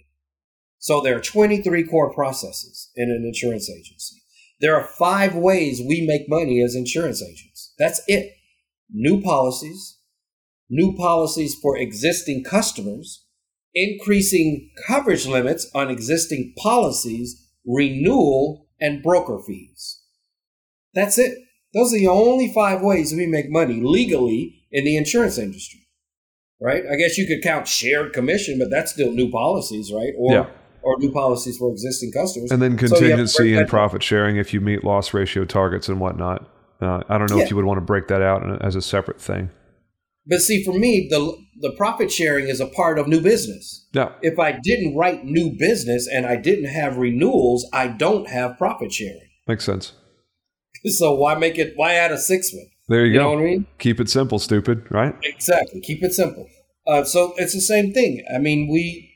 [0.78, 4.16] So there are 23 core processes in an insurance agency.
[4.60, 7.74] There are five ways we make money as insurance agents.
[7.78, 8.32] That's it.
[8.90, 9.98] New policies,
[10.70, 13.26] new policies for existing customers,
[13.74, 20.00] increasing coverage limits on existing policies, renewal, and broker fees.
[20.94, 21.36] That's it.
[21.76, 25.80] Those are the only five ways we make money legally in the insurance industry.
[26.58, 26.82] Right?
[26.90, 30.14] I guess you could count shared commission, but that's still new policies, right?
[30.16, 30.46] Or yeah.
[30.82, 32.50] or new policies for existing customers.
[32.50, 36.48] And then contingency so and profit sharing if you meet loss ratio targets and whatnot.
[36.80, 37.44] Uh, I don't know yeah.
[37.44, 39.50] if you would want to break that out as a separate thing.
[40.26, 43.86] But see, for me, the the profit sharing is a part of new business.
[43.92, 44.12] Yeah.
[44.22, 48.92] If I didn't write new business and I didn't have renewals, I don't have profit
[48.92, 49.28] sharing.
[49.46, 49.92] Makes sense.
[50.86, 51.72] So why make it?
[51.76, 52.66] Why add a sixth one?
[52.88, 53.24] There you, you go.
[53.24, 53.66] Know what I mean?
[53.78, 54.86] Keep it simple, stupid.
[54.90, 55.14] Right?
[55.22, 55.80] Exactly.
[55.80, 56.48] Keep it simple.
[56.86, 58.24] Uh, so it's the same thing.
[58.34, 59.12] I mean, we.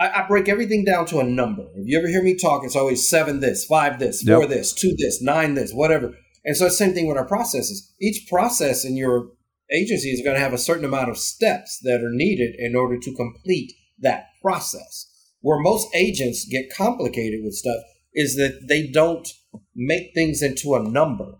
[0.00, 1.64] I, I, break everything down to a number.
[1.74, 4.48] If you ever hear me talk, it's always seven this, five this, four yep.
[4.48, 6.14] this, two this, nine this, whatever.
[6.44, 7.92] And so it's the same thing with our processes.
[8.00, 9.30] Each process in your
[9.72, 12.96] agency is going to have a certain amount of steps that are needed in order
[12.98, 15.06] to complete that process.
[15.40, 17.82] Where most agents get complicated with stuff
[18.18, 19.28] is that they don't
[19.76, 21.34] make things into a number,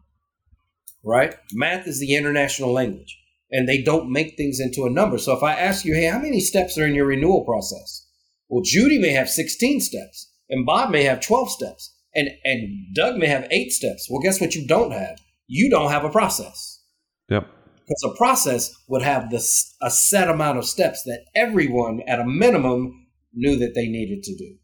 [1.05, 1.35] right?
[1.53, 3.19] Math is the international language,
[3.51, 5.19] and they don't make things into a number.
[5.19, 8.07] So if I ask you, hey, how many steps are in your renewal process?
[8.49, 13.17] Well, Judy may have 16 steps, and Bob may have 12 steps, and, and Doug
[13.17, 14.07] may have eight steps.
[14.09, 15.19] Well, guess what you don't have?
[15.49, 16.81] You don't have a process.
[17.29, 17.49] Yep
[17.88, 22.25] because a process would have this a set amount of steps that everyone at a
[22.27, 24.59] minimum knew that they needed to do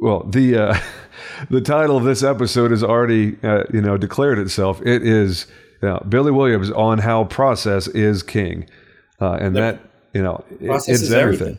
[0.00, 0.78] well the uh,
[1.50, 5.46] the title of this episode has already uh, you know declared itself it is
[6.08, 8.68] billy williams on how process is king
[9.20, 9.80] uh, and the, that
[10.12, 11.14] you know it's everything.
[11.14, 11.58] everything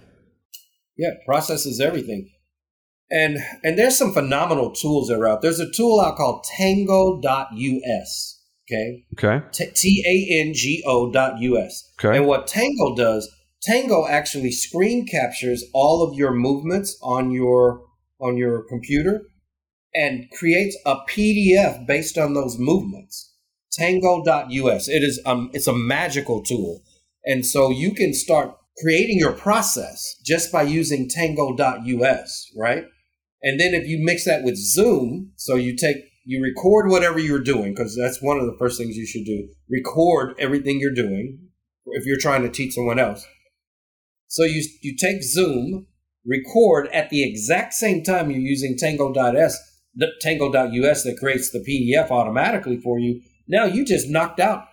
[0.98, 2.30] yeah process is everything
[3.10, 8.38] and and there's some phenomenal tools that are out there's a tool out called tango.us
[8.70, 9.06] Okay.
[9.14, 9.46] Okay.
[9.52, 11.92] T A N G O dot US.
[12.00, 12.18] Okay.
[12.18, 13.30] And what Tango does,
[13.62, 17.82] Tango actually screen captures all of your movements on your
[18.20, 19.24] on your computer
[19.94, 23.34] and creates a PDF based on those movements.
[23.72, 24.88] Tango.us.
[24.88, 26.82] It is um it's a magical tool.
[27.26, 32.86] And so you can start creating your process just by using Tango.us, right?
[33.42, 37.40] And then if you mix that with Zoom, so you take you record whatever you're
[37.40, 39.48] doing because that's one of the first things you should do.
[39.70, 41.40] Record everything you're doing
[41.86, 43.26] if you're trying to teach someone else.
[44.28, 45.88] So you you take Zoom,
[46.28, 49.58] record at the exact same time you're using Tango.s,
[50.22, 53.22] Tango.us that creates the PDF automatically for you.
[53.48, 54.66] Now you just knocked out,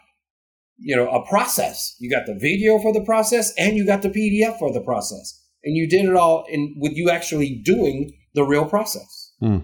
[0.77, 1.97] you know, a process.
[2.01, 5.41] You got the video for the process and you got the PDF for the process,
[5.63, 9.33] and you did it all in with you actually doing the real process.
[9.41, 9.59] Hmm.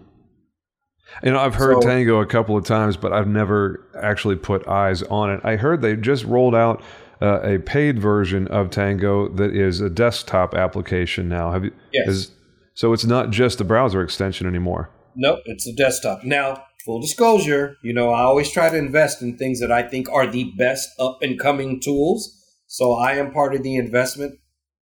[1.25, 4.69] You know, I've heard so, Tango a couple of times, but I've never actually put
[4.69, 5.41] eyes on it.
[5.43, 6.83] I heard they just rolled out
[7.21, 11.53] uh, a paid version of Tango that is a desktop application now.
[11.53, 11.73] Have you?
[11.93, 12.09] Yes.
[12.09, 12.31] Is,
[12.75, 14.91] so it's not just a browser extension anymore.
[15.17, 16.25] Nope, it's a desktop.
[16.25, 20.09] Now, full disclosure, you know, I always try to invest in things that I think
[20.09, 22.37] are the best up and coming tools.
[22.67, 24.39] So I am part of the investment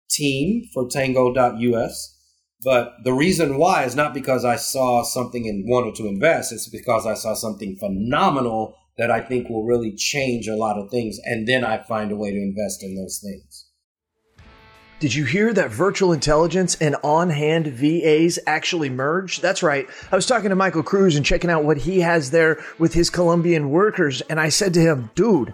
[0.10, 2.10] team for Tango.us.
[2.64, 6.54] But the reason why is not because I saw something and wanted to invest.
[6.54, 10.90] It's because I saw something phenomenal that I think will really change a lot of
[10.90, 11.18] things.
[11.26, 13.68] And then I find a way to invest in those things.
[15.00, 19.42] Did you hear that virtual intelligence and on hand VAs actually merge?
[19.42, 19.86] That's right.
[20.12, 23.10] I was talking to Michael Cruz and checking out what he has there with his
[23.10, 24.22] Colombian workers.
[24.30, 25.54] And I said to him, dude,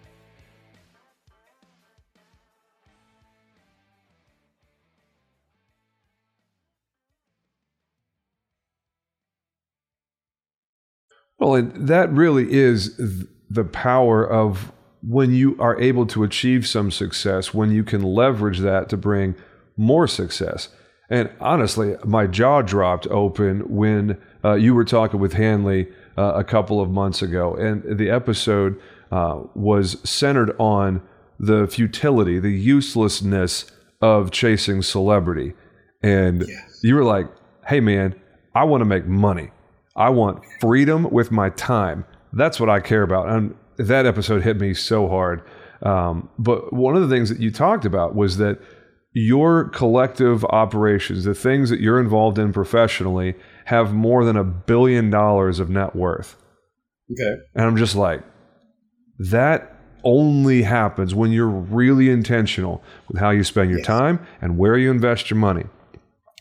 [11.41, 12.95] Well, and that really is
[13.49, 18.59] the power of when you are able to achieve some success, when you can leverage
[18.59, 19.33] that to bring
[19.75, 20.69] more success.
[21.09, 26.43] And honestly, my jaw dropped open when uh, you were talking with Hanley uh, a
[26.43, 28.79] couple of months ago, and the episode
[29.11, 31.01] uh, was centered on
[31.39, 33.65] the futility, the uselessness
[33.99, 35.53] of chasing celebrity.
[36.03, 36.81] And yes.
[36.83, 37.25] you were like,
[37.67, 38.13] hey, man,
[38.53, 39.49] I want to make money.
[39.95, 42.05] I want freedom with my time.
[42.33, 43.29] That's what I care about.
[43.29, 45.41] And that episode hit me so hard.
[45.81, 48.59] Um, but one of the things that you talked about was that
[49.13, 55.09] your collective operations, the things that you're involved in professionally, have more than a billion
[55.09, 56.37] dollars of net worth.
[57.11, 57.41] Okay.
[57.55, 58.23] And I'm just like,
[59.19, 63.87] that only happens when you're really intentional with how you spend your yes.
[63.87, 65.65] time and where you invest your money.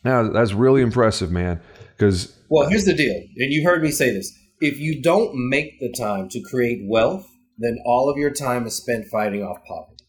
[0.04, 1.60] Now, that's really impressive, man.
[2.00, 5.78] Because well, here's the deal, and you heard me say this: if you don't make
[5.80, 7.26] the time to create wealth,
[7.58, 10.02] then all of your time is spent fighting off poverty.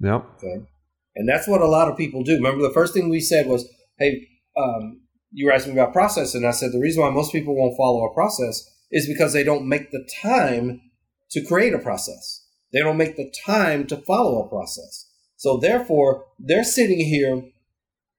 [0.00, 0.26] Yep.
[0.36, 0.66] Okay.
[1.14, 2.34] And that's what a lot of people do.
[2.34, 3.66] Remember, the first thing we said was,
[3.98, 5.00] "Hey, um,
[5.32, 7.78] you were asking me about process," and I said the reason why most people won't
[7.78, 10.82] follow a process is because they don't make the time
[11.30, 12.44] to create a process.
[12.74, 15.10] They don't make the time to follow a process.
[15.36, 17.42] So therefore, they're sitting here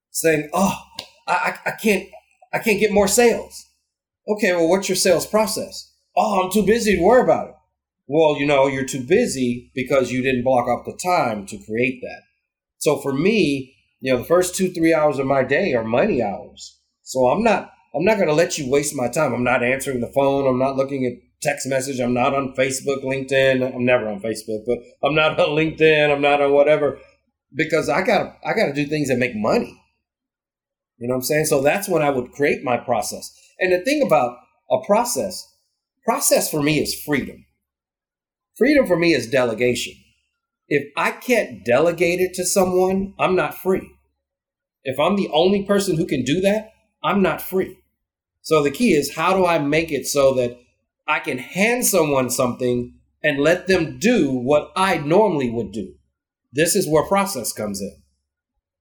[0.10, 0.82] saying, "Oh,
[1.28, 2.08] I, I can't,
[2.54, 3.66] I can't get more sales.
[4.28, 5.94] Okay, well, what's your sales process?
[6.16, 7.56] Oh, I'm too busy to worry about it.
[8.08, 12.02] Well, you know, you're too busy because you didn't block off the time to create
[12.02, 12.22] that.
[12.78, 16.22] So for me, you know, the first two, three hours of my day are money
[16.22, 16.80] hours.
[17.04, 19.34] So I'm not, I'm not going to let you waste my time.
[19.34, 20.48] I'm not answering the phone.
[20.48, 22.00] I'm not looking at text message.
[22.00, 23.76] I'm not on Facebook, LinkedIn.
[23.76, 26.12] I'm never on Facebook, but I'm not on LinkedIn.
[26.12, 27.00] I'm not on whatever
[27.56, 29.82] because I got, I got to do things that make money.
[30.98, 31.46] You know what I'm saying?
[31.46, 33.32] So that's when I would create my process.
[33.60, 34.38] And the thing about
[34.72, 35.48] a process,
[36.04, 37.46] process for me is freedom.
[38.58, 39.94] Freedom for me is delegation.
[40.68, 43.90] If I can't delegate it to someone, I'm not free.
[44.84, 46.72] If I'm the only person who can do that,
[47.04, 47.78] I'm not free.
[48.42, 50.58] So the key is how do I make it so that
[51.08, 55.94] I can hand someone something and let them do what I normally would do?
[56.52, 57.96] This is where process comes in.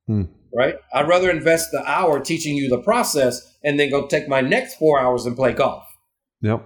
[0.06, 0.76] Hmm right?
[0.94, 4.76] I'd rather invest the hour teaching you the process and then go take my next
[4.76, 5.84] four hours and play golf.
[6.42, 6.62] Yep.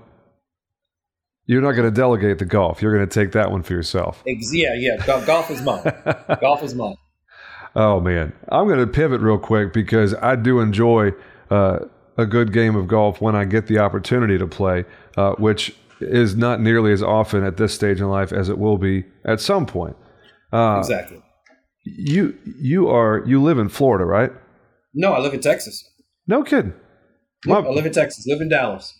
[1.46, 2.80] You're not going to delegate the golf.
[2.80, 4.22] You're going to take that one for yourself.
[4.24, 5.04] Yeah, yeah.
[5.26, 5.82] golf is mine.
[6.40, 6.96] golf is mine.
[7.74, 11.12] Oh man, I'm going to pivot real quick because I do enjoy
[11.50, 11.80] uh,
[12.16, 14.84] a good game of golf when I get the opportunity to play,
[15.16, 18.78] uh, which is not nearly as often at this stage in life as it will
[18.78, 19.96] be at some point.
[20.52, 21.22] Uh, exactly.
[21.84, 24.30] You you are you live in Florida, right?
[24.94, 25.88] No, I live in Texas.
[26.26, 26.74] No kidding.
[27.48, 28.26] I live in Texas.
[28.26, 28.94] Live in Dallas.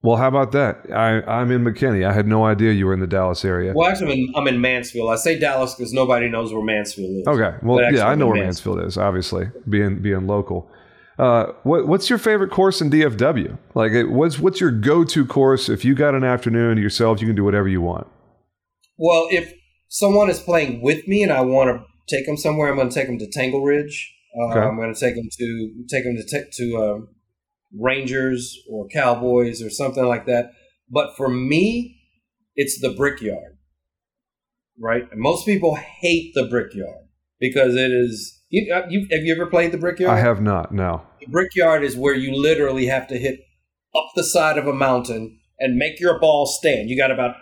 [0.00, 0.86] Well, how about that?
[0.94, 2.08] I, I'm in McKinney.
[2.08, 3.72] I had no idea you were in the Dallas area.
[3.74, 5.10] Well, actually, I'm in, I'm in Mansfield.
[5.10, 7.26] I say Dallas because nobody knows where Mansfield is.
[7.26, 7.56] Okay.
[7.62, 8.76] Well, yeah, I know where Mansfield.
[8.76, 8.96] Mansfield is.
[8.96, 10.70] Obviously, being being local.
[11.18, 13.58] Uh, what, what's your favorite course in DFW?
[13.74, 17.20] Like, what's what's your go to course if you got an afternoon to yourself?
[17.20, 18.06] You can do whatever you want.
[18.96, 19.52] Well, if
[19.88, 22.68] someone is playing with me and I want to take them somewhere.
[22.68, 24.14] I'm going to take them to Tangle Ridge.
[24.38, 24.60] Uh, okay.
[24.60, 26.98] I'm going to take them to take them to t- to uh,
[27.78, 30.52] Rangers or Cowboys or something like that.
[30.90, 32.00] But for me,
[32.54, 33.58] it's the Brickyard,
[34.80, 35.04] right?
[35.10, 37.06] And most people hate the Brickyard
[37.40, 38.34] because it is.
[38.50, 40.16] You, uh, you, have you ever played the Brickyard?
[40.16, 40.72] I have not.
[40.72, 41.02] No.
[41.20, 43.40] The Brickyard is where you literally have to hit
[43.94, 46.88] up the side of a mountain and make your ball stand.
[46.88, 47.36] You got about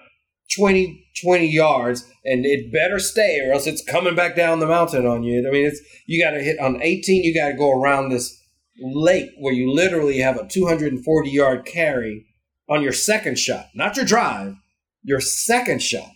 [0.55, 5.07] 20, 20 yards and it better stay or else it's coming back down the mountain
[5.07, 5.47] on you.
[5.47, 8.41] I mean, it's you got to hit on 18, you got to go around this
[8.81, 12.27] lake where you literally have a 240 yard carry
[12.69, 14.57] on your second shot, not your drive,
[15.03, 16.11] your second shot,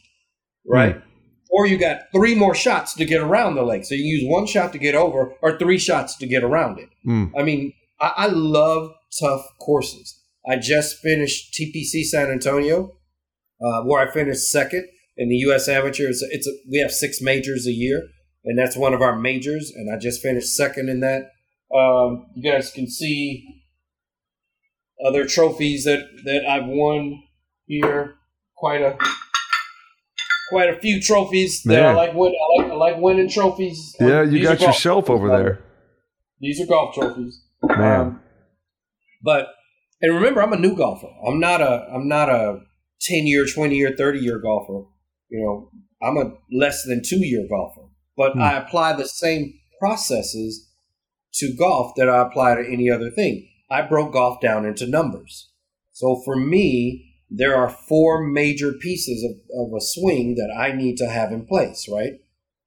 [0.67, 0.97] right?
[0.97, 1.03] Mm.
[1.53, 3.85] Or you got three more shots to get around the lake.
[3.85, 6.89] So you use one shot to get over or three shots to get around it.
[7.07, 7.33] Mm.
[7.37, 10.21] I mean, I, I love tough courses.
[10.49, 12.97] I just finished TPC San Antonio
[13.63, 14.87] uh, where I finished second.
[15.17, 15.69] in the U.S.
[15.69, 16.09] Amateur.
[16.09, 18.09] It's, it's a, we have six majors a year,
[18.45, 19.71] and that's one of our majors.
[19.75, 21.31] And I just finished second in that.
[21.75, 23.63] Um, you guys can see
[25.07, 27.23] other trophies that that I've won
[27.67, 28.17] here.
[28.57, 28.99] Quite a
[30.51, 32.33] quite a few trophies that I like win.
[32.33, 33.97] I like I like winning trophies.
[34.01, 35.61] Yeah, you got your shelf over there.
[36.41, 37.43] These are golf trophies.
[37.63, 38.01] Man.
[38.01, 38.21] Um,
[39.23, 39.49] but
[40.03, 41.09] and remember, I'm a new golfer.
[41.27, 42.61] I'm not a I'm not a
[43.01, 44.89] ten year, twenty year, thirty year golfer.
[45.29, 45.71] You know,
[46.03, 47.89] I'm a less than two year golfer.
[48.17, 48.43] But hmm.
[48.43, 50.69] I apply the same processes
[51.35, 53.49] to golf that I apply to any other thing.
[53.71, 55.51] I broke golf down into numbers.
[55.93, 60.97] So for me, there are four major pieces of, of a swing that I need
[60.97, 62.15] to have in place, right?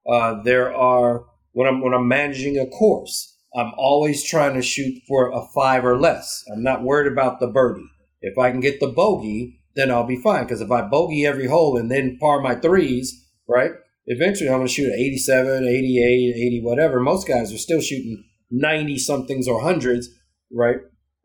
[0.08, 5.02] Uh, there are when I'm when I'm managing a course, I'm always trying to shoot
[5.08, 6.44] for a five or less.
[6.52, 7.90] I'm not worried about the birdie.
[8.22, 10.44] If I can get the bogey, then I'll be fine.
[10.44, 13.72] Because if I bogey every hole and then par my threes, right?
[14.06, 17.00] Eventually, I'm going to shoot at 87, 88, 80, whatever.
[17.00, 20.10] Most guys are still shooting 90 somethings or hundreds,
[20.52, 20.78] right?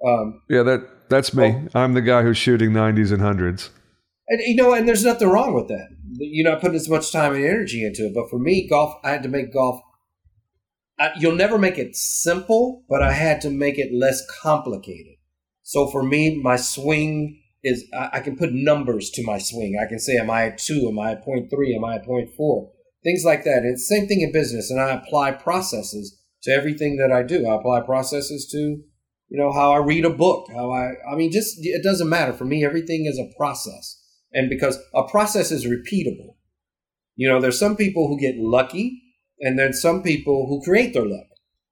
[0.07, 1.51] Um, yeah, that that's me.
[1.51, 3.70] Well, I'm the guy who's shooting 90s and hundreds.
[4.28, 5.88] And you know, and there's nothing wrong with that.
[6.18, 8.14] You're not putting as much time and energy into it.
[8.14, 9.80] But for me, golf, I had to make golf.
[11.01, 15.14] I, you'll never make it simple, but I had to make it less complicated.
[15.62, 19.78] So for me, my swing is I, I can put numbers to my swing.
[19.82, 20.88] I can say, am I two?
[20.88, 21.74] Am I point three?
[21.74, 22.72] Am I point four?
[23.04, 23.59] Things like that.
[23.59, 24.70] And it's the same thing in business.
[24.70, 27.46] And I apply processes to everything that I do.
[27.46, 28.82] I apply processes to
[29.28, 32.32] you know how i read a book how i i mean just it doesn't matter
[32.32, 34.02] for me everything is a process
[34.32, 36.36] and because a process is repeatable
[37.14, 39.02] you know there's some people who get lucky
[39.40, 41.28] and then some people who create their luck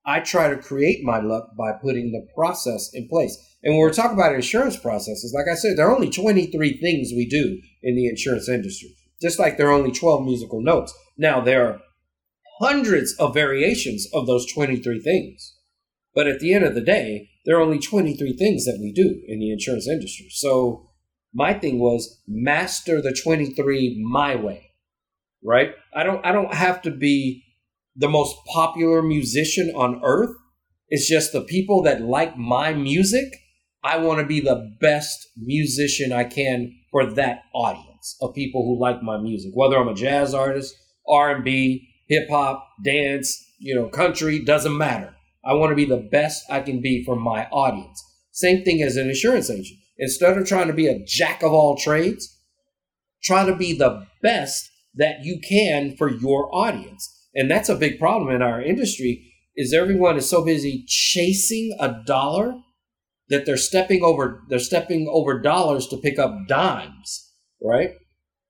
[0.07, 3.93] i try to create my luck by putting the process in place and when we're
[3.93, 7.95] talking about insurance processes like i said there are only 23 things we do in
[7.97, 11.81] the insurance industry just like there are only 12 musical notes now there are
[12.61, 15.57] hundreds of variations of those 23 things
[16.15, 19.23] but at the end of the day there are only 23 things that we do
[19.29, 20.27] in the insurance industry.
[20.31, 20.91] So
[21.33, 24.73] my thing was master the 23 my way.
[25.45, 25.75] Right?
[25.95, 27.45] I don't I don't have to be
[27.97, 30.35] the most popular musician on earth.
[30.89, 33.25] It's just the people that like my music.
[33.83, 38.81] I want to be the best musician I can for that audience of people who
[38.81, 39.53] like my music.
[39.55, 40.75] Whether I'm a jazz artist,
[41.09, 45.15] R&B, hip hop, dance, you know, country, doesn't matter.
[45.45, 48.03] I want to be the best I can be for my audience.
[48.33, 49.79] Same thing as an insurance agent.
[49.99, 52.39] Instead of trying to be a jack of all trades,
[53.23, 57.16] try to be the best that you can for your audience.
[57.37, 61.95] And that's a big problem in our industry is everyone is so busy chasing a
[62.07, 62.55] dollar
[63.29, 67.33] that they're stepping over they're stepping over dollars to pick up dimes,
[67.63, 67.91] right?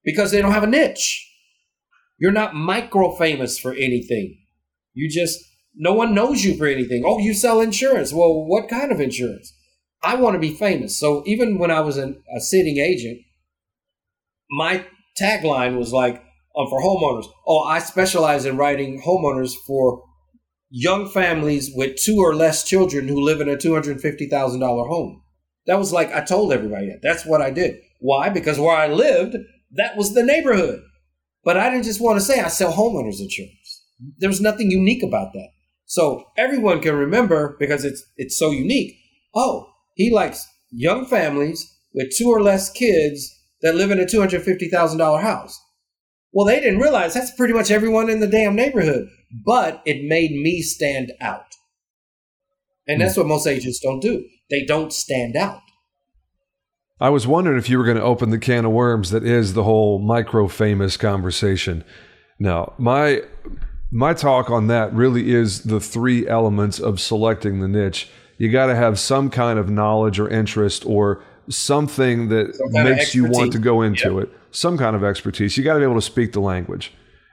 [0.05, 1.23] Because they don't have a niche.
[2.19, 4.39] You're not micro famous for anything.
[4.95, 7.03] You just no one knows you for anything.
[7.05, 8.13] Oh, you sell insurance.
[8.13, 9.53] Well, what kind of insurance?
[10.03, 10.99] I want to be famous.
[10.99, 13.21] So even when I was an, a sitting agent,
[14.51, 14.87] my
[15.21, 16.23] tagline was like
[16.65, 17.27] for homeowners.
[17.47, 20.03] Oh, I specialize in writing homeowners for
[20.71, 24.61] young families with two or less children who live in a two hundred fifty thousand
[24.61, 25.23] dollar home.
[25.67, 27.01] That was like I told everybody that.
[27.03, 27.77] That's what I did.
[28.01, 28.29] Why?
[28.31, 29.37] Because where I lived,
[29.73, 30.81] that was the neighborhood.
[31.45, 33.85] But I didn't just want to say I sell homeowners insurance.
[34.19, 35.49] There was nothing unique about that.
[35.87, 38.97] So everyone can remember because it's it's so unique.
[39.35, 43.33] Oh, he likes young families with two or less kids
[43.63, 45.59] that live in a two hundred fifty thousand dollar house.
[46.33, 49.09] Well, they didn't realize that's pretty much everyone in the damn neighborhood,
[49.45, 51.55] but it made me stand out.
[52.87, 53.23] And that's hmm.
[53.23, 54.25] what most agents don't do.
[54.51, 55.61] They don't stand out.
[56.99, 59.53] I was wondering if you were going to open the can of worms that is
[59.53, 61.85] the whole micro famous conversation.
[62.39, 63.23] Now, my
[63.91, 68.09] my talk on that really is the three elements of selecting the niche.
[68.39, 73.15] You got to have some kind of knowledge or interest or something that some makes
[73.15, 74.25] you want to go into yep.
[74.25, 75.57] it, some kind of expertise.
[75.57, 76.93] You got to be able to speak the language.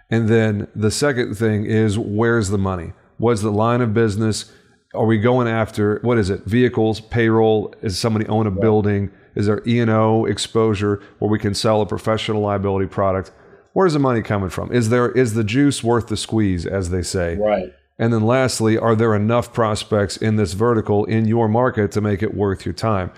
[0.09, 2.93] And then the second thing is where's the money?
[3.17, 4.51] What's the line of business?
[4.93, 6.43] Are we going after what is it?
[6.45, 7.73] Vehicles, payroll?
[7.81, 9.11] Is somebody own a building?
[9.35, 13.31] Is there E and O exposure where we can sell a professional liability product?
[13.73, 14.71] where's the money coming from?
[14.71, 17.35] Is there is the juice worth the squeeze, as they say?
[17.35, 17.73] Right.
[17.99, 22.23] And then lastly, are there enough prospects in this vertical in your market to make
[22.23, 23.11] it worth your time?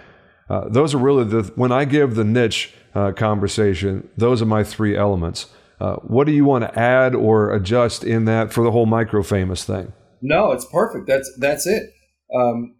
[0.49, 4.10] Uh, those are really the when I give the niche uh, conversation.
[4.18, 5.48] Those are my three elements.
[5.80, 9.22] Uh, what do you want to add or adjust in that for the whole micro
[9.22, 9.91] famous thing?
[10.22, 11.06] No, it's perfect.
[11.08, 11.84] That's that's it.
[12.34, 12.76] Um,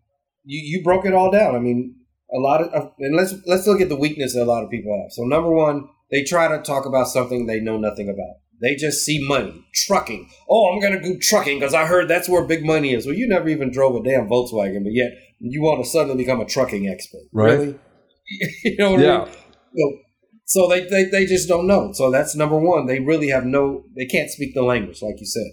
[0.46, 1.56] you you broke it all down.
[1.56, 1.96] I mean,
[2.34, 4.98] a lot of and let's let's look at the weakness that a lot of people
[5.02, 5.12] have.
[5.12, 8.36] So number one, they try to talk about something they know nothing about.
[8.62, 10.30] They just see money, trucking.
[10.50, 13.06] Oh, I'm gonna do trucking because I heard that's where big money is.
[13.06, 16.40] Well, you never even drove a damn Volkswagen, but yet you want to suddenly become
[16.40, 17.60] a trucking expert, Right.
[17.60, 17.80] Really?
[18.64, 19.22] you know what Yeah.
[19.22, 19.34] I mean?
[19.76, 19.98] So,
[20.46, 21.92] so they, they they just don't know.
[21.94, 22.86] So that's number one.
[22.86, 23.84] They really have no.
[23.96, 25.52] They can't speak the language, like you said.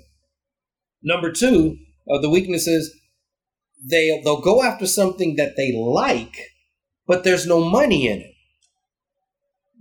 [1.03, 1.76] Number two,
[2.11, 2.95] uh, the weakness is
[3.84, 6.36] they they'll go after something that they like,
[7.07, 8.34] but there's no money in it.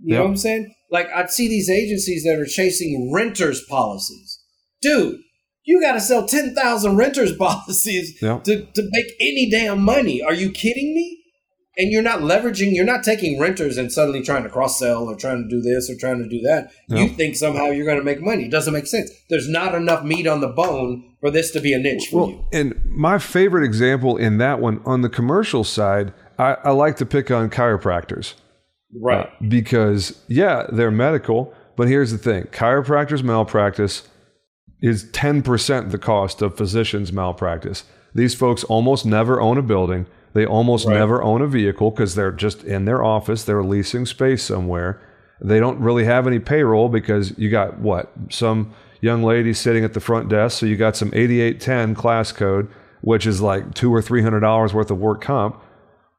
[0.04, 0.74] You know what I'm saying?
[0.90, 4.40] Like I'd see these agencies that are chasing renters policies.
[4.80, 5.20] Dude,
[5.64, 8.42] you got to sell 10,000 renters policies Yep.
[8.44, 10.20] to, to make any damn money.
[10.20, 11.21] Are you kidding me?
[11.78, 15.16] And you're not leveraging, you're not taking renters and suddenly trying to cross sell or
[15.16, 16.70] trying to do this or trying to do that.
[16.88, 18.44] You think somehow you're going to make money.
[18.44, 19.10] It doesn't make sense.
[19.30, 22.44] There's not enough meat on the bone for this to be a niche for you.
[22.52, 27.06] And my favorite example in that one on the commercial side, I, I like to
[27.06, 28.34] pick on chiropractors.
[29.00, 29.26] Right.
[29.26, 34.06] Uh, because, yeah, they're medical, but here's the thing chiropractors' malpractice
[34.82, 37.84] is 10% the cost of physicians' malpractice.
[38.14, 40.06] These folks almost never own a building.
[40.34, 40.94] They almost Right.
[40.98, 43.44] never own a vehicle because they're just in their office.
[43.44, 44.98] They're leasing space somewhere.
[45.40, 48.10] They don't really have any payroll because you got what?
[48.30, 48.70] Some
[49.00, 50.58] young lady sitting at the front desk.
[50.60, 52.68] So you got some 8810 class code,
[53.00, 55.56] which is like two or $300 worth of work comp.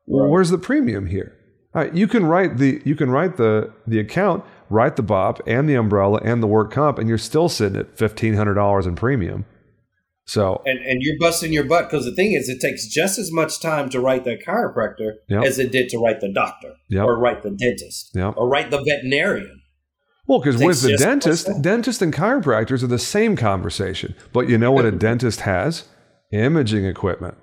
[0.05, 1.34] Well, where's the premium here?
[1.74, 5.41] All right, you can write the you can write the the account, write the BOP
[5.47, 8.86] and the umbrella and the work comp, and you're still sitting at fifteen hundred dollars
[8.86, 9.45] in premium.
[10.26, 13.32] So and and you're busting your butt because the thing is, it takes just as
[13.32, 15.43] much time to write the chiropractor Yep.
[15.43, 17.05] as it did to write the doctor Yep.
[17.05, 18.36] or write the dentist Yep.
[18.38, 19.59] or write the veterinarian.
[20.26, 24.15] well, because with the dentist, dentist and chiropractors are the same conversation.
[24.32, 25.84] But you know what a dentist has?
[26.32, 27.36] Imaging equipment.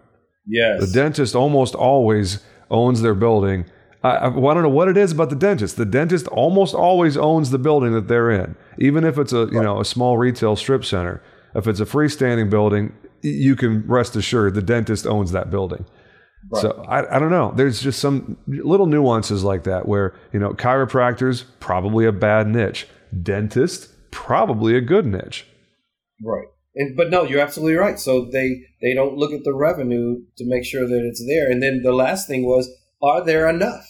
[0.47, 3.67] Yes, The dentist almost always owns their building.
[4.03, 5.77] I, I, well, I don't know what it is about the dentist.
[5.77, 9.61] The dentist almost always owns the building that they're in, even if it's a you
[9.61, 11.23] know a small retail strip center.
[11.55, 12.93] If it's a freestanding building,
[13.23, 15.85] you can rest assured the dentist owns that building.
[16.55, 17.53] So I, I don't know.
[17.55, 22.89] There's just some little nuances like that where you know chiropractors probably a bad niche,
[23.23, 25.47] dentist probably a good niche.
[26.25, 26.47] right.
[26.75, 27.99] And but no, you're absolutely right.
[27.99, 31.51] So they they don't look at the revenue to make sure that it's there.
[31.51, 32.71] And then the last thing was,
[33.03, 33.85] are there enough?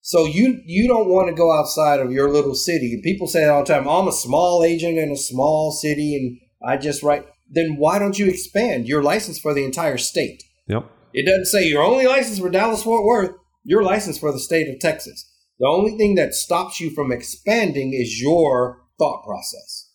[0.00, 3.00] So you you don't want to go outside of your little city.
[3.04, 3.86] People say all the time.
[3.86, 7.26] "Oh, I'm a small agent in a small city, and I just write.
[7.48, 8.88] Then why don't you expand?
[8.88, 10.42] your license for the entire state.
[10.68, 10.90] Yep.
[11.12, 13.36] It doesn't say you're only licensed for Dallas Fort Worth.
[13.64, 15.32] You're licensed for the state of Texas.
[15.58, 19.90] The only thing that stops you from expanding is your thought process,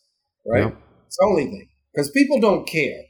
[0.45, 0.64] right?
[0.64, 0.78] Yep.
[1.07, 3.01] It's the only thing because people don't care.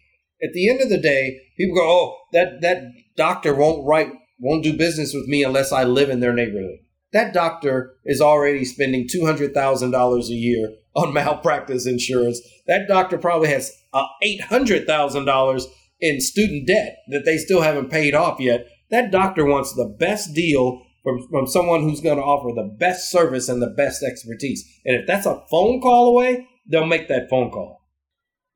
[0.43, 2.83] At the end of the day, people go, "Oh, that that
[3.15, 6.79] doctor won't write, won't do business with me unless I live in their neighborhood."
[7.13, 12.41] That doctor is already spending two hundred thousand dollars a year on malpractice insurance.
[12.67, 15.67] That doctor probably has uh, eight hundred thousand dollars
[15.99, 18.67] in student debt that they still haven't paid off yet.
[18.89, 23.09] That doctor wants the best deal from, from someone who's going to offer the best
[23.09, 24.63] service and the best expertise.
[24.85, 27.81] And if that's a phone call away, they'll make that phone call.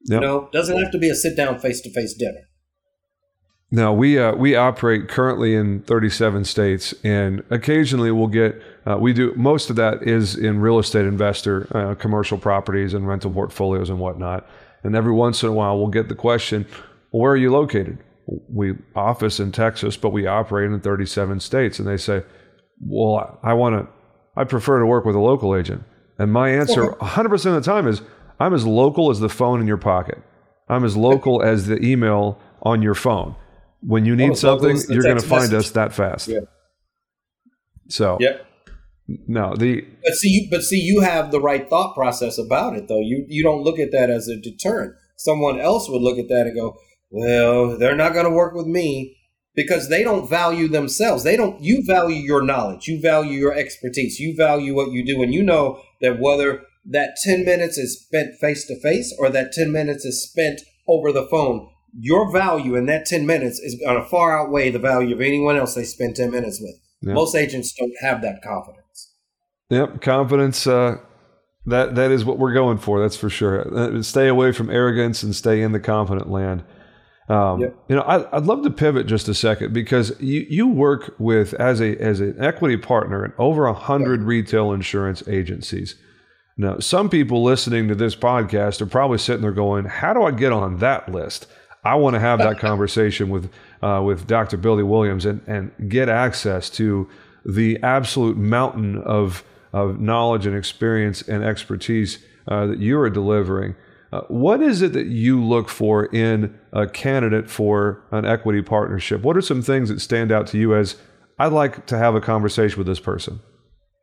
[0.05, 0.21] Yep.
[0.21, 2.41] You know, doesn't have to be a sit down face to face dinner.
[3.75, 9.11] No, we uh, we operate currently in 37 states, and occasionally we'll get uh, we
[9.11, 13.89] do most of that is in real estate investor uh, commercial properties and rental portfolios
[13.89, 14.47] and whatnot.
[14.83, 16.65] And every once in a while, we'll get the question,
[17.11, 17.97] well, "Where are you located?"
[18.47, 22.23] We office in Texas, but we operate in 37 states, and they say,
[22.79, 23.91] "Well, I want to,
[24.37, 25.83] I prefer to work with a local agent."
[26.17, 28.01] And my answer, 100% of the time, is,
[28.39, 30.19] "I'm as local as the phone in your pocket.
[30.69, 33.35] I'm as local as the email on your phone."
[33.85, 35.57] When you need local something, you're going to find message.
[35.67, 36.27] us that fast.
[36.27, 36.39] Yeah.
[37.87, 38.45] So, Yep.
[39.27, 42.87] no, the But see, you, but see, you have the right thought process about it,
[42.87, 42.99] though.
[43.01, 44.93] You you don't look at that as a deterrent.
[45.17, 46.77] Someone else would look at that and go,
[47.11, 49.15] "Well, they're not going to work with me
[49.55, 51.23] because they don't value themselves.
[51.23, 51.61] They don't.
[51.63, 52.87] You value your knowledge.
[52.87, 54.19] You value your expertise.
[54.19, 58.35] You value what you do, and you know that whether that ten minutes is spent
[58.41, 62.85] face to face or that ten minutes is spent over the phone." Your value in
[62.87, 66.15] that 10 minutes is going to far outweigh the value of anyone else they spend
[66.15, 66.75] 10 minutes with.
[67.01, 67.13] Yeah.
[67.13, 69.13] Most agents don't have that confidence.
[69.69, 70.67] Yep, confidence.
[70.67, 70.97] Uh,
[71.65, 72.99] that that is what we're going for.
[72.99, 73.75] That's for sure.
[73.75, 76.63] Uh, stay away from arrogance and stay in the confident land.
[77.27, 77.75] Um, Yep.
[77.89, 81.53] You know, I, I'd love to pivot just a second because you you work with
[81.55, 85.95] as a as an equity partner in over a hundred retail insurance agencies.
[86.57, 90.31] Now, some people listening to this podcast are probably sitting there going, "How do I
[90.31, 91.47] get on that list?"
[91.85, 94.57] I want to have that conversation with uh, with Dr.
[94.57, 97.07] Billy Williams and and get access to
[97.45, 103.75] the absolute mountain of of knowledge and experience and expertise uh, that you are delivering.
[104.11, 109.21] Uh, what is it that you look for in a candidate for an equity partnership?
[109.21, 110.95] What are some things that stand out to you as
[111.37, 113.41] I'd like to have a conversation with this person?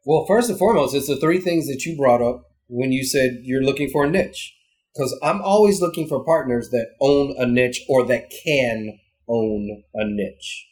[0.05, 3.39] Well, first and foremost, it's the three things that you brought up when you said
[3.43, 4.55] you're looking for a niche.
[4.95, 10.05] Because I'm always looking for partners that own a niche or that can own a
[10.05, 10.67] niche.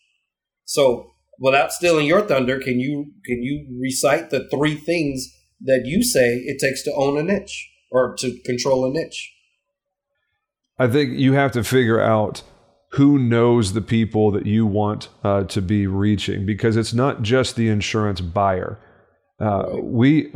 [0.65, 5.27] So, without stealing your thunder, can you can you recite the three things
[5.63, 9.33] that you say it takes to own a niche or to control a niche?
[10.79, 12.43] I think you have to figure out
[12.93, 17.55] who knows the people that you want uh, to be reaching because it's not just
[17.57, 18.79] the insurance buyer.
[19.39, 20.33] Uh, we,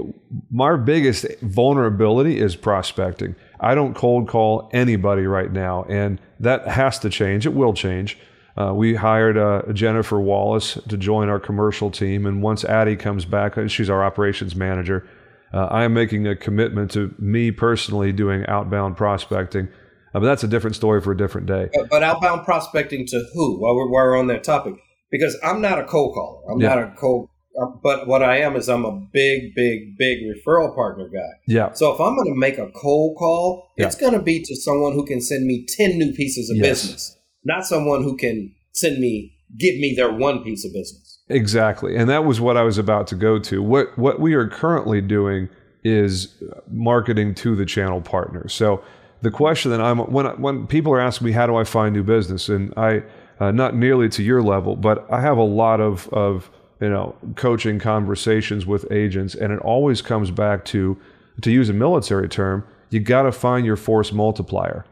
[0.58, 3.34] our biggest vulnerability is prospecting.
[3.60, 7.46] I don't cold call anybody right now, and that has to change.
[7.46, 8.18] It will change.
[8.56, 13.24] Uh, we hired uh, Jennifer Wallace to join our commercial team, and once Addie comes
[13.24, 15.08] back, uh, she's our operations manager.
[15.52, 19.68] Uh, I am making a commitment to me personally doing outbound prospecting
[20.14, 21.68] uh, but that's a different story for a different day.
[21.74, 23.60] But, but outbound prospecting to who?
[23.60, 24.74] While we're, while we're on that topic,
[25.10, 26.52] because I'm not a cold caller.
[26.52, 26.68] I'm yeah.
[26.68, 27.28] not a cold.
[27.60, 31.40] Uh, but what I am is I'm a big, big, big referral partner guy.
[31.46, 31.72] Yeah.
[31.72, 33.86] So if I'm going to make a cold call, yeah.
[33.86, 36.66] it's going to be to someone who can send me ten new pieces of yes.
[36.66, 41.22] business, not someone who can send me give me their one piece of business.
[41.28, 43.62] Exactly, and that was what I was about to go to.
[43.62, 45.48] What what we are currently doing
[45.84, 48.52] is marketing to the channel partners.
[48.52, 48.82] So
[49.22, 52.02] the question that I'm when when people are asking me how do I find new
[52.02, 53.02] business, and I
[53.40, 56.50] uh, not nearly to your level, but I have a lot of of
[56.84, 60.98] you know coaching conversations with agents, and it always comes back to
[61.42, 64.84] to use a military term, you got to find your force multiplier.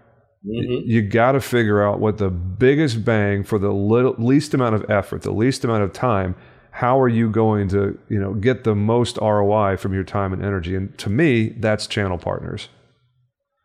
[0.46, 0.90] Mm-hmm.
[0.90, 4.90] You got to figure out what the biggest bang for the little, least amount of
[4.90, 6.34] effort, the least amount of time.
[6.72, 10.42] How are you going to, you know, get the most ROI from your time and
[10.42, 10.74] energy?
[10.74, 12.70] And to me, that's channel partners.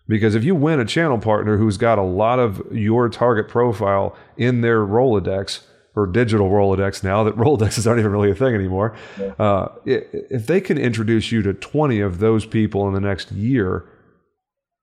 [0.08, 4.16] Because if you win a channel partner who's got a lot of your target profile
[4.38, 5.62] in their Rolodex
[5.98, 9.34] or digital Rolodex now that Rolodexes aren't even really a thing anymore, yeah.
[9.40, 13.86] uh, if they can introduce you to 20 of those people in the next year,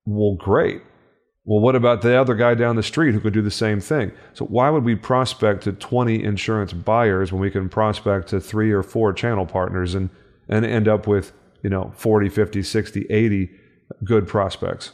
[0.04, 0.82] well, great.
[1.44, 4.12] Well, what about the other guy down the street who could do the same thing?
[4.32, 8.72] So, why would we prospect to 20 insurance buyers when we can prospect to three
[8.72, 10.08] or four channel partners and,
[10.48, 13.50] and end up with, you know, 40, 50, 60, 80
[14.04, 14.92] good prospects?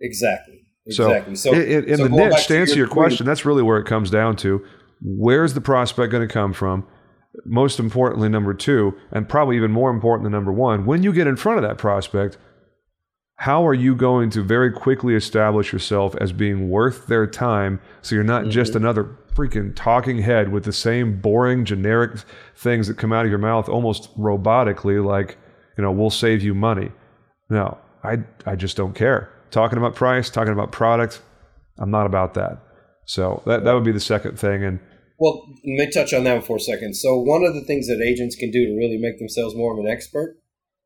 [0.00, 0.64] Exactly.
[0.86, 1.36] Exactly.
[1.36, 3.78] So, so in, in so the niche, to answer your, your question, that's really where
[3.78, 4.64] it comes down to.
[5.04, 6.86] Where's the prospect going to come from?
[7.44, 11.26] Most importantly, number two, and probably even more important than number one, when you get
[11.26, 12.36] in front of that prospect,
[13.36, 18.14] how are you going to very quickly establish yourself as being worth their time so
[18.14, 18.50] you're not mm-hmm.
[18.50, 22.20] just another freaking talking head with the same boring generic
[22.56, 25.36] things that come out of your mouth almost robotically like
[25.76, 26.92] you know we'll save you money
[27.50, 31.22] no i i just don't care talking about price, talking about product.
[31.78, 32.58] I'm not about that.
[33.06, 34.64] So that, that would be the second thing.
[34.64, 34.80] And
[35.18, 36.94] well, let me touch on that for a second.
[36.94, 39.84] So one of the things that agents can do to really make themselves more of
[39.84, 40.38] an expert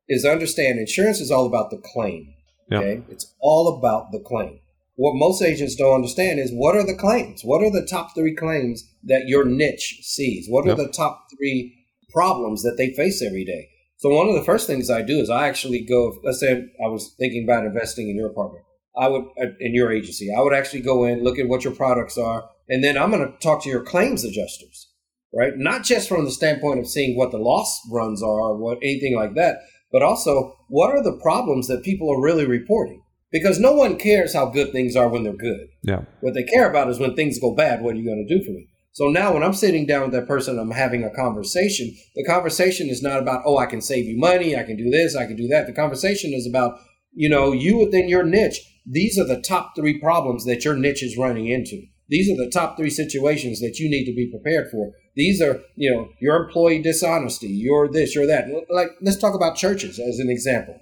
[0.07, 2.33] is understand insurance is all about the claim.
[2.71, 4.59] Okay, it's all about the claim.
[4.95, 7.41] What most agents don't understand is what are the claims?
[7.43, 10.47] What are the top three claims that your niche sees?
[10.49, 13.69] What are the top three problems that they face every day?
[13.97, 16.19] So one of the first things I do is I actually go.
[16.23, 16.51] Let's say
[16.83, 18.63] I was thinking about investing in your apartment.
[18.97, 20.33] I would uh, in your agency.
[20.35, 23.25] I would actually go in, look at what your products are, and then I'm going
[23.25, 24.87] to talk to your claims adjusters,
[25.33, 25.53] right?
[25.57, 29.15] Not just from the standpoint of seeing what the loss runs are, or what anything
[29.15, 29.57] like that,
[29.91, 33.01] but also what are the problems that people are really reporting.
[33.31, 35.67] Because no one cares how good things are when they're good.
[35.83, 36.01] Yeah.
[36.21, 37.81] What they care about is when things go bad.
[37.81, 38.67] What are you going to do for me?
[38.91, 41.95] So now when I'm sitting down with that person, I'm having a conversation.
[42.15, 45.15] The conversation is not about, oh, I can save you money, I can do this,
[45.15, 45.67] I can do that.
[45.67, 46.79] The conversation is about,
[47.13, 48.59] you know, you within your niche.
[48.85, 51.83] These are the top three problems that your niche is running into.
[52.09, 54.93] These are the top three situations that you need to be prepared for.
[55.15, 58.47] These are, you know, your employee dishonesty, your this, your that.
[58.69, 60.79] Like, let's talk about churches as an example.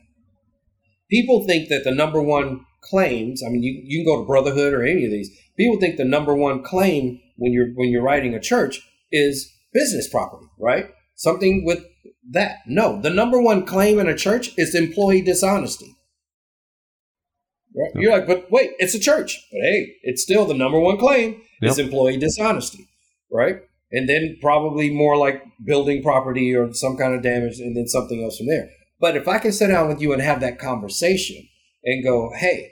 [1.09, 4.73] People think that the number one claims, I mean, you, you can go to Brotherhood
[4.73, 8.33] or any of these, people think the number one claim when you're when you're writing
[8.33, 10.89] a church is business property, right?
[11.15, 11.83] Something with
[12.31, 12.59] that.
[12.67, 15.96] No, the number one claim in a church is employee dishonesty.
[17.77, 17.91] Right?
[17.93, 18.01] Yep.
[18.01, 19.39] You're like, but wait, it's a church.
[19.51, 21.71] But hey, it's still the number one claim yep.
[21.71, 22.87] is employee dishonesty,
[23.31, 23.57] right?
[23.91, 28.23] And then probably more like building property or some kind of damage, and then something
[28.23, 28.69] else from there.
[28.99, 31.47] But if I can sit down with you and have that conversation
[31.83, 32.71] and go, hey,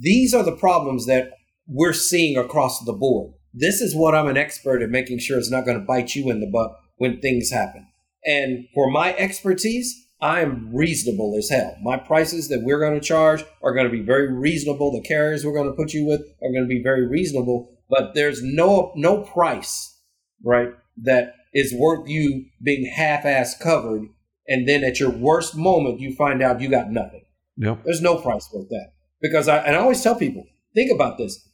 [0.00, 1.30] these are the problems that
[1.66, 3.32] we're seeing across the board.
[3.52, 6.30] This is what I'm an expert at making sure it's not going to bite you
[6.30, 7.88] in the butt when things happen.
[8.24, 11.76] And for my expertise, I am reasonable as hell.
[11.82, 14.90] My prices that we're going to charge are going to be very reasonable.
[14.92, 18.14] The carriers we're going to put you with are going to be very reasonable, but
[18.14, 20.00] there's no no price,
[20.42, 20.70] right,
[21.02, 24.08] that is worth you being half-ass covered
[24.48, 27.24] and then at your worst moment you find out you got nothing.
[27.56, 27.84] Yep.
[27.84, 28.92] There's no price worth that.
[29.20, 30.44] Because I and I always tell people,
[30.74, 31.48] think about this.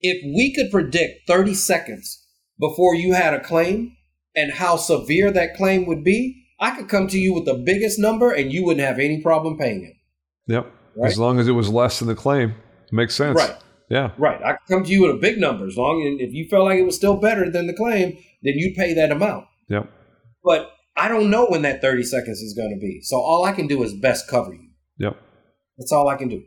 [0.00, 2.24] If we could predict 30 seconds
[2.58, 3.96] before you had a claim
[4.36, 7.98] and how severe that claim would be, I could come to you with the biggest
[7.98, 9.92] number and you wouldn't have any problem paying it.
[10.50, 10.72] Yep.
[10.96, 11.10] Right?
[11.10, 12.54] As long as it was less than the claim.
[12.90, 13.36] Makes sense.
[13.36, 13.54] Right.
[13.90, 14.12] Yeah.
[14.16, 14.42] Right.
[14.42, 16.64] I could come to you with a big number as long as if you felt
[16.64, 19.44] like it was still better than the claim, then you'd pay that amount.
[19.68, 19.90] Yep.
[20.42, 23.00] But I don't know when that 30 seconds is going to be.
[23.02, 24.70] So all I can do is best cover you.
[24.98, 25.20] Yep.
[25.76, 26.44] That's all I can do.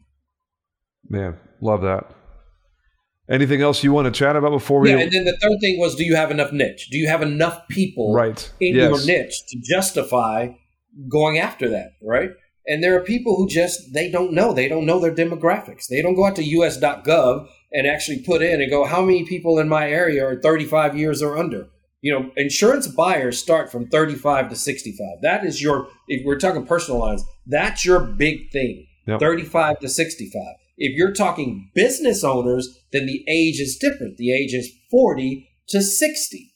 [1.07, 2.09] Man, love that.
[3.29, 4.89] Anything else you want to chat about before we?
[4.89, 6.89] Yeah, and then the third thing was, do you have enough niche?
[6.89, 8.51] Do you have enough people right.
[8.59, 8.89] in yes.
[8.89, 10.49] your niche to justify
[11.09, 11.93] going after that?
[12.01, 12.31] Right.
[12.65, 14.53] And there are people who just they don't know.
[14.53, 15.87] They don't know their demographics.
[15.87, 19.59] They don't go out to us.gov and actually put in and go, how many people
[19.59, 21.67] in my area are 35 years or under?
[22.01, 25.21] You know, insurance buyers start from 35 to 65.
[25.21, 28.87] That is your, if we're talking personal lines, that's your big thing.
[29.07, 29.19] Yep.
[29.19, 30.43] 35 to 65.
[30.77, 34.17] If you're talking business owners, then the age is different.
[34.17, 36.53] The age is 40 to 60.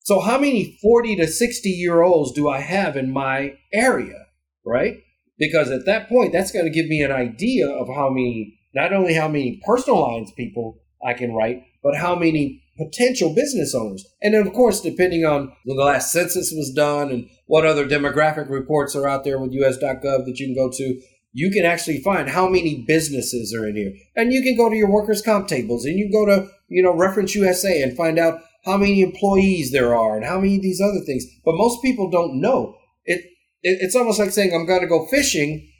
[0.00, 4.26] So, how many 40 to 60 year olds do I have in my area,
[4.64, 4.98] right?
[5.36, 8.92] Because at that point, that's going to give me an idea of how many, not
[8.92, 14.06] only how many personal lines people I can write, but how many potential business owners.
[14.22, 17.86] And then, of course, depending on when the last census was done and what other
[17.86, 21.00] demographic reports are out there with us.gov that you can go to,
[21.36, 23.92] you can actually find how many businesses are in here.
[24.16, 26.96] And you can go to your workers' comp tables and you go to, you know,
[26.96, 30.80] Reference USA and find out how many employees there are and how many of these
[30.80, 31.26] other things.
[31.44, 32.78] But most people don't know.
[33.04, 33.20] It,
[33.62, 35.70] it it's almost like saying I'm going to go fishing,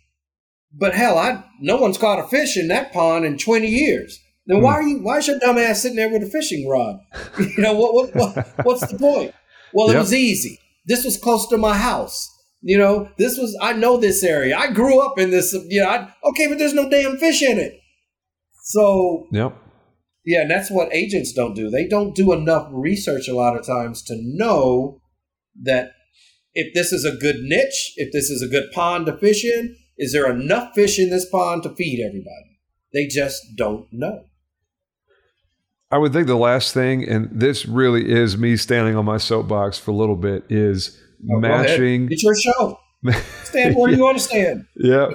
[0.74, 4.20] but hell, I no one's caught a fish in that pond in 20 years.
[4.44, 4.76] Then why hmm.
[4.76, 7.00] are you why is your dumb ass sitting there with a fishing rod?
[7.38, 9.32] You know what, what, what what's the point?
[9.72, 9.96] Well, yep.
[9.96, 10.60] it was easy.
[10.84, 12.30] This was close to my house.
[12.66, 14.58] You know, this was I know this area.
[14.58, 15.52] I grew up in this.
[15.68, 17.74] You know, I, okay, but there's no damn fish in it.
[18.64, 19.56] So yep.
[20.24, 21.70] Yeah, and that's what agents don't do.
[21.70, 25.00] They don't do enough research a lot of times to know
[25.62, 25.92] that
[26.54, 29.76] if this is a good niche, if this is a good pond to fish in,
[29.96, 32.58] is there enough fish in this pond to feed everybody?
[32.92, 34.24] They just don't know.
[35.92, 39.78] I would think the last thing, and this really is me standing on my soapbox
[39.78, 41.00] for a little bit, is
[41.30, 42.08] Oh, matching.
[42.10, 42.78] It's your show.
[43.44, 44.66] stand where you want to stand.
[44.76, 45.10] Yeah,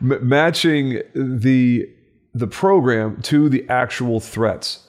[0.00, 1.88] M- matching the
[2.34, 4.86] the program to the actual threats.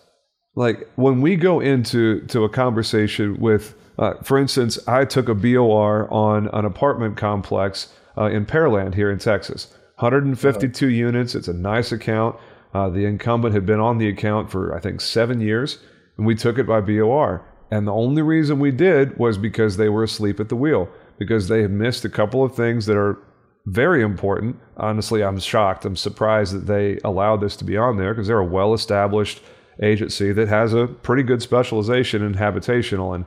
[0.55, 5.35] Like when we go into to a conversation with, uh, for instance, I took a
[5.35, 9.73] BOR on an apartment complex uh, in Pearland here in Texas.
[9.99, 10.89] 152 oh.
[10.89, 11.35] units.
[11.35, 12.37] It's a nice account.
[12.73, 15.79] Uh, the incumbent had been on the account for I think seven years,
[16.17, 17.45] and we took it by BOR.
[17.71, 21.47] And the only reason we did was because they were asleep at the wheel, because
[21.47, 23.19] they had missed a couple of things that are
[23.65, 24.57] very important.
[24.77, 25.85] Honestly, I'm shocked.
[25.85, 29.41] I'm surprised that they allowed this to be on there because they're a well established
[29.81, 33.15] agency that has a pretty good specialization in habitational.
[33.15, 33.25] And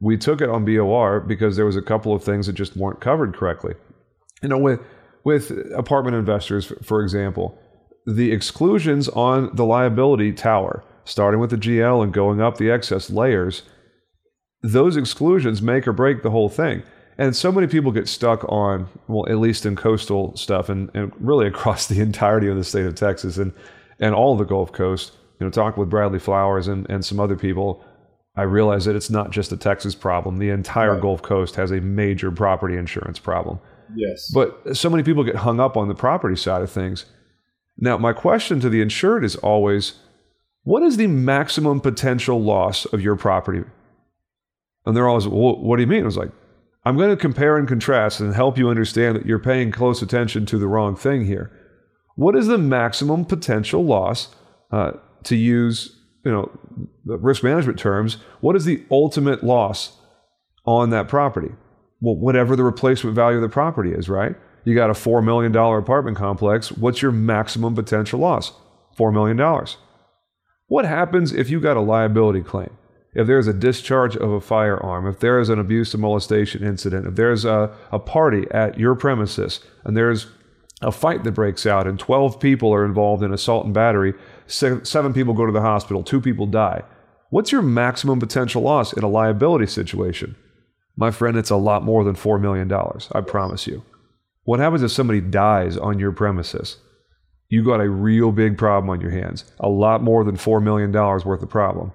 [0.00, 3.00] we took it on BOR because there was a couple of things that just weren't
[3.00, 3.74] covered correctly.
[4.42, 4.80] You know, with,
[5.24, 7.58] with apartment investors, for example,
[8.06, 13.10] the exclusions on the liability tower, starting with the GL and going up the excess
[13.10, 13.62] layers,
[14.62, 16.82] those exclusions make or break the whole thing.
[17.16, 21.12] And so many people get stuck on, well, at least in coastal stuff and, and
[21.18, 23.52] really across the entirety of the state of Texas and,
[23.98, 25.12] and all the Gulf Coast.
[25.40, 27.84] You know, talking with Bradley Flowers and, and some other people,
[28.36, 30.38] I realize that it's not just a Texas problem.
[30.38, 31.02] The entire right.
[31.02, 33.60] Gulf Coast has a major property insurance problem.
[33.94, 34.30] Yes.
[34.32, 37.04] But so many people get hung up on the property side of things.
[37.76, 39.94] Now, my question to the insured is always
[40.64, 43.62] what is the maximum potential loss of your property
[44.88, 46.02] and they're always, well, what do you mean?
[46.02, 46.30] I was like,
[46.86, 50.46] I'm going to compare and contrast and help you understand that you're paying close attention
[50.46, 51.52] to the wrong thing here.
[52.16, 54.34] What is the maximum potential loss
[54.72, 54.92] uh,
[55.24, 56.50] to use, you know,
[57.04, 58.16] the risk management terms?
[58.40, 59.98] What is the ultimate loss
[60.64, 61.50] on that property?
[62.00, 64.36] Well, whatever the replacement value of the property is, right?
[64.64, 66.72] You got a $4 million apartment complex.
[66.72, 68.52] What's your maximum potential loss?
[68.98, 69.66] $4 million.
[70.68, 72.70] What happens if you got a liability claim?
[73.14, 77.06] If there's a discharge of a firearm, if there is an abuse or molestation incident,
[77.06, 80.26] if there's a, a party at your premises and there's
[80.82, 84.14] a fight that breaks out and 12 people are involved in assault and battery,
[84.46, 86.82] seven people go to the hospital, two people die.
[87.30, 90.36] What's your maximum potential loss in a liability situation?
[90.96, 92.72] My friend, it's a lot more than $4 million.
[93.12, 93.82] I promise you.
[94.44, 96.78] What happens if somebody dies on your premises?
[97.48, 99.44] You got a real big problem on your hands.
[99.60, 101.92] A lot more than $4 million worth of problem.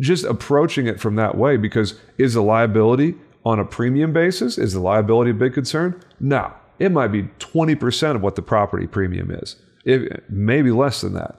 [0.00, 3.14] Just approaching it from that way because is the liability
[3.44, 4.58] on a premium basis?
[4.58, 6.00] Is the liability a big concern?
[6.18, 6.52] No.
[6.78, 11.36] It might be 20% of what the property premium is, it, maybe less than that.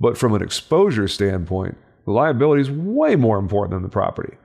[0.00, 1.76] But from an exposure standpoint,
[2.06, 4.36] the liability is way more important than the property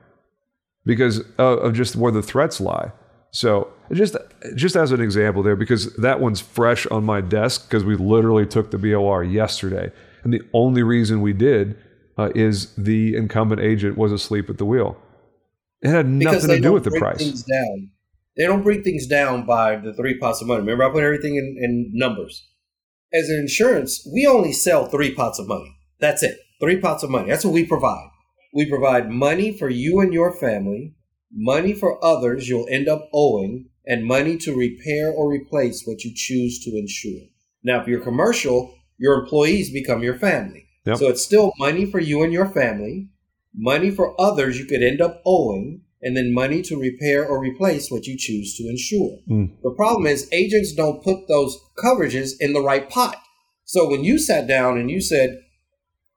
[0.84, 2.92] because of just where the threats lie.
[3.30, 4.16] So just
[4.54, 8.46] just as an example there, because that one's fresh on my desk because we literally
[8.46, 9.90] took the BOR yesterday,
[10.22, 11.76] and the only reason we did
[12.18, 14.96] uh, is the incumbent agent was asleep at the wheel.
[15.82, 17.18] It had nothing to do with the price.
[17.18, 17.90] Things down.
[18.36, 20.60] They don't break things down by the three pots of money.
[20.60, 22.48] Remember, I put everything in, in numbers.
[23.12, 25.76] As an insurance, we only sell three pots of money.
[26.00, 26.38] That's it.
[26.60, 27.28] Three pots of money.
[27.28, 28.08] That's what we provide.
[28.52, 30.94] We provide money for you and your family
[31.34, 36.12] money for others you'll end up owing, and money to repair or replace what you
[36.14, 37.28] choose to insure.
[37.62, 40.66] Now, if you're commercial, your employees become your family.
[40.86, 40.98] Yep.
[40.98, 43.08] So it's still money for you and your family,
[43.54, 47.90] money for others you could end up owing, and then money to repair or replace
[47.90, 49.18] what you choose to insure.
[49.28, 49.52] Mm.
[49.62, 53.16] The problem is agents don't put those coverages in the right pot.
[53.64, 55.40] So when you sat down and you said,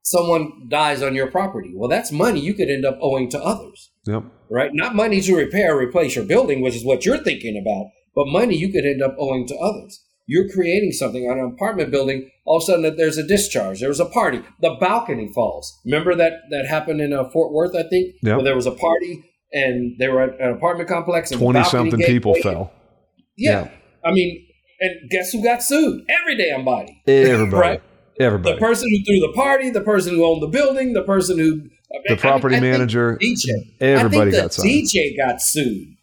[0.02, 1.72] someone dies on your property.
[1.74, 3.92] Well, that's money you could end up owing to others.
[4.06, 4.24] Yep.
[4.50, 4.72] Right?
[4.74, 8.28] Not money to repair or replace your building, which is what you're thinking about, but
[8.28, 10.04] money you could end up owing to others.
[10.28, 12.30] You're creating something on an apartment building.
[12.46, 13.80] All of a sudden, there's a discharge.
[13.80, 14.42] There was a party.
[14.62, 15.80] The balcony falls.
[15.86, 18.36] Remember that that happened in uh, Fort Worth, I think, yep.
[18.36, 19.24] where there was a party
[19.54, 21.32] and they were at an apartment complex.
[21.32, 22.72] And Twenty something people fell.
[23.38, 23.64] Yeah.
[23.64, 23.72] yeah.
[24.04, 24.46] I mean,
[24.80, 26.04] and guess who got sued?
[26.22, 27.02] Every damn body.
[27.08, 27.56] Everybody.
[27.56, 27.82] right?
[28.20, 28.56] Everybody.
[28.56, 31.70] The person who threw the party, the person who owned the building, the person who
[32.08, 33.50] the property I, I manager, DJ.
[33.80, 34.66] Everybody got sued.
[34.66, 35.97] DJ got sued.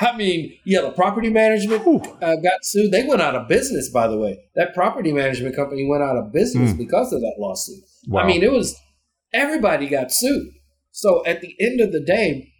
[0.00, 1.86] I mean, yeah, the property management
[2.22, 2.90] uh, got sued.
[2.90, 4.38] They went out of business, by the way.
[4.54, 6.78] That property management company went out of business mm.
[6.78, 7.84] because of that lawsuit.
[8.06, 8.22] Wow.
[8.22, 8.78] I mean, it was
[9.32, 10.52] everybody got sued.
[10.90, 12.52] So at the end of the day,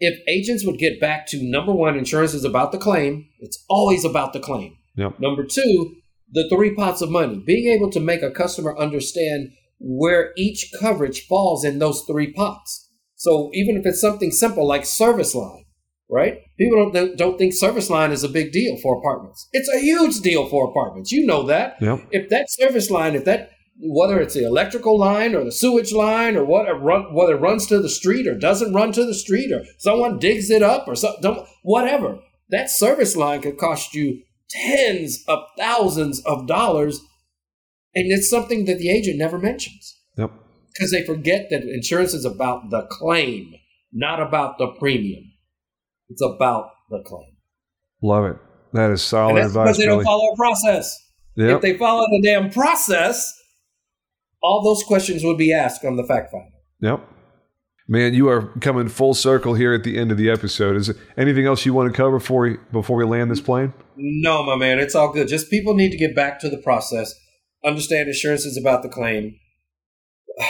[0.00, 3.28] if agents would get back to number one, insurance is about the claim.
[3.40, 4.76] It's always about the claim.
[4.96, 5.20] Yep.
[5.20, 5.96] Number two,
[6.32, 11.26] the three pots of money, being able to make a customer understand where each coverage
[11.26, 12.90] falls in those three pots.
[13.16, 15.64] So even if it's something simple like service line,
[16.10, 16.38] right?
[16.58, 19.48] People don't don't think service line is a big deal for apartments.
[19.52, 21.12] It's a huge deal for apartments.
[21.12, 21.76] You know that.
[21.80, 22.08] Yep.
[22.10, 23.50] If that service line, if that
[23.80, 27.66] whether it's the electrical line or the sewage line or what run, whether it runs
[27.66, 30.96] to the street or doesn't run to the street or someone digs it up or
[30.96, 32.18] so, whatever,
[32.50, 37.00] that service line could cost you tens of thousands of dollars.
[37.94, 39.96] And it's something that the agent never mentions.
[40.16, 40.32] Yep.
[40.72, 43.54] Because they forget that insurance is about the claim,
[43.92, 45.32] not about the premium.
[46.08, 47.36] It's about the claim.
[48.02, 48.36] Love it.
[48.72, 49.64] That is solid advice.
[49.64, 50.96] Because they don't follow a process.
[51.36, 51.56] Yep.
[51.56, 53.32] If they follow the damn process,
[54.42, 56.48] all those questions would be asked on the fact finder.
[56.80, 57.08] Yep.
[57.90, 60.76] Man, you are coming full circle here at the end of the episode.
[60.76, 63.72] Is anything else you want to cover before we, before we land this plane?
[63.96, 65.26] No, my man, it's all good.
[65.26, 67.14] Just people need to get back to the process.
[67.64, 69.36] Understand insurance is about the claim.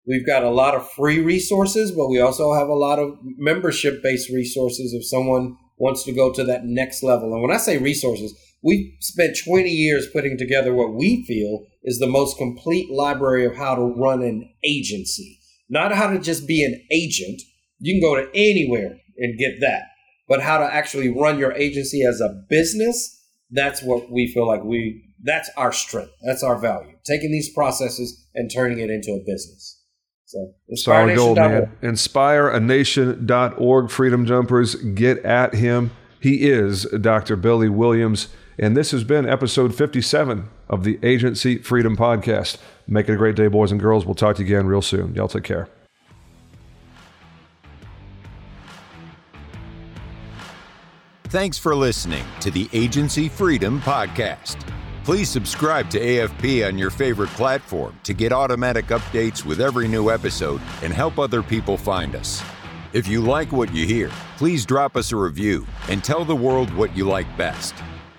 [0.10, 4.04] We've got a lot of free resources, but we also have a lot of membership
[4.04, 7.32] based resources if someone wants to go to that next level.
[7.32, 12.00] And when I say resources, We've spent 20 years putting together what we feel is
[12.00, 15.40] the most complete library of how to run an agency.
[15.70, 17.42] Not how to just be an agent.
[17.80, 19.84] You can go to anywhere and get that.
[20.28, 24.64] But how to actually run your agency as a business, that's what we feel like
[24.64, 26.14] we that's our strength.
[26.24, 26.96] That's our value.
[27.06, 29.79] Taking these processes and turning it into a business.
[30.30, 31.72] So solid gold, man.
[31.82, 33.90] Inspireanation.org.
[33.90, 35.90] Freedom Jumpers, get at him.
[36.20, 37.36] He is Dr.
[37.36, 38.28] Billy Williams.
[38.60, 42.58] And this has been episode 57 of the Agency Freedom Podcast.
[42.88, 44.06] Make it a great day, boys and girls.
[44.06, 45.16] We'll talk to you again real soon.
[45.16, 45.68] Y'all take care.
[51.24, 54.64] Thanks for listening to the Agency Freedom Podcast.
[55.10, 60.12] Please subscribe to AFP on your favorite platform to get automatic updates with every new
[60.12, 62.44] episode and help other people find us.
[62.94, 66.72] If you like what you hear, please drop us a review and tell the world
[66.76, 67.74] what you like best.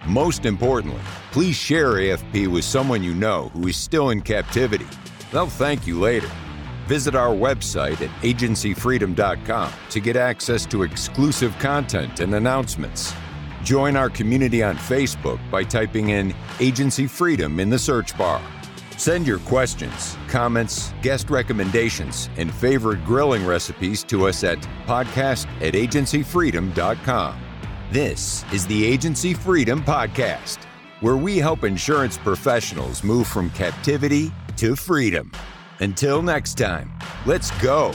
[0.05, 4.89] Most importantly, please share AFP with someone you know who is still in captivity.
[5.31, 6.29] They'll thank you later.
[6.89, 13.15] Visit our website at agencyfreedom.com to get access to exclusive content and announcements.
[13.63, 18.43] Join our community on Facebook by typing in Agency Freedom in the search bar.
[18.97, 25.75] Send your questions, comments, guest recommendations, and favorite grilling recipes to us at podcast at
[25.75, 27.41] agencyfreedom.com.
[27.91, 30.59] This is the Agency Freedom Podcast,
[31.01, 35.33] where we help insurance professionals move from captivity to freedom.
[35.81, 36.93] Until next time,
[37.25, 37.93] let's go.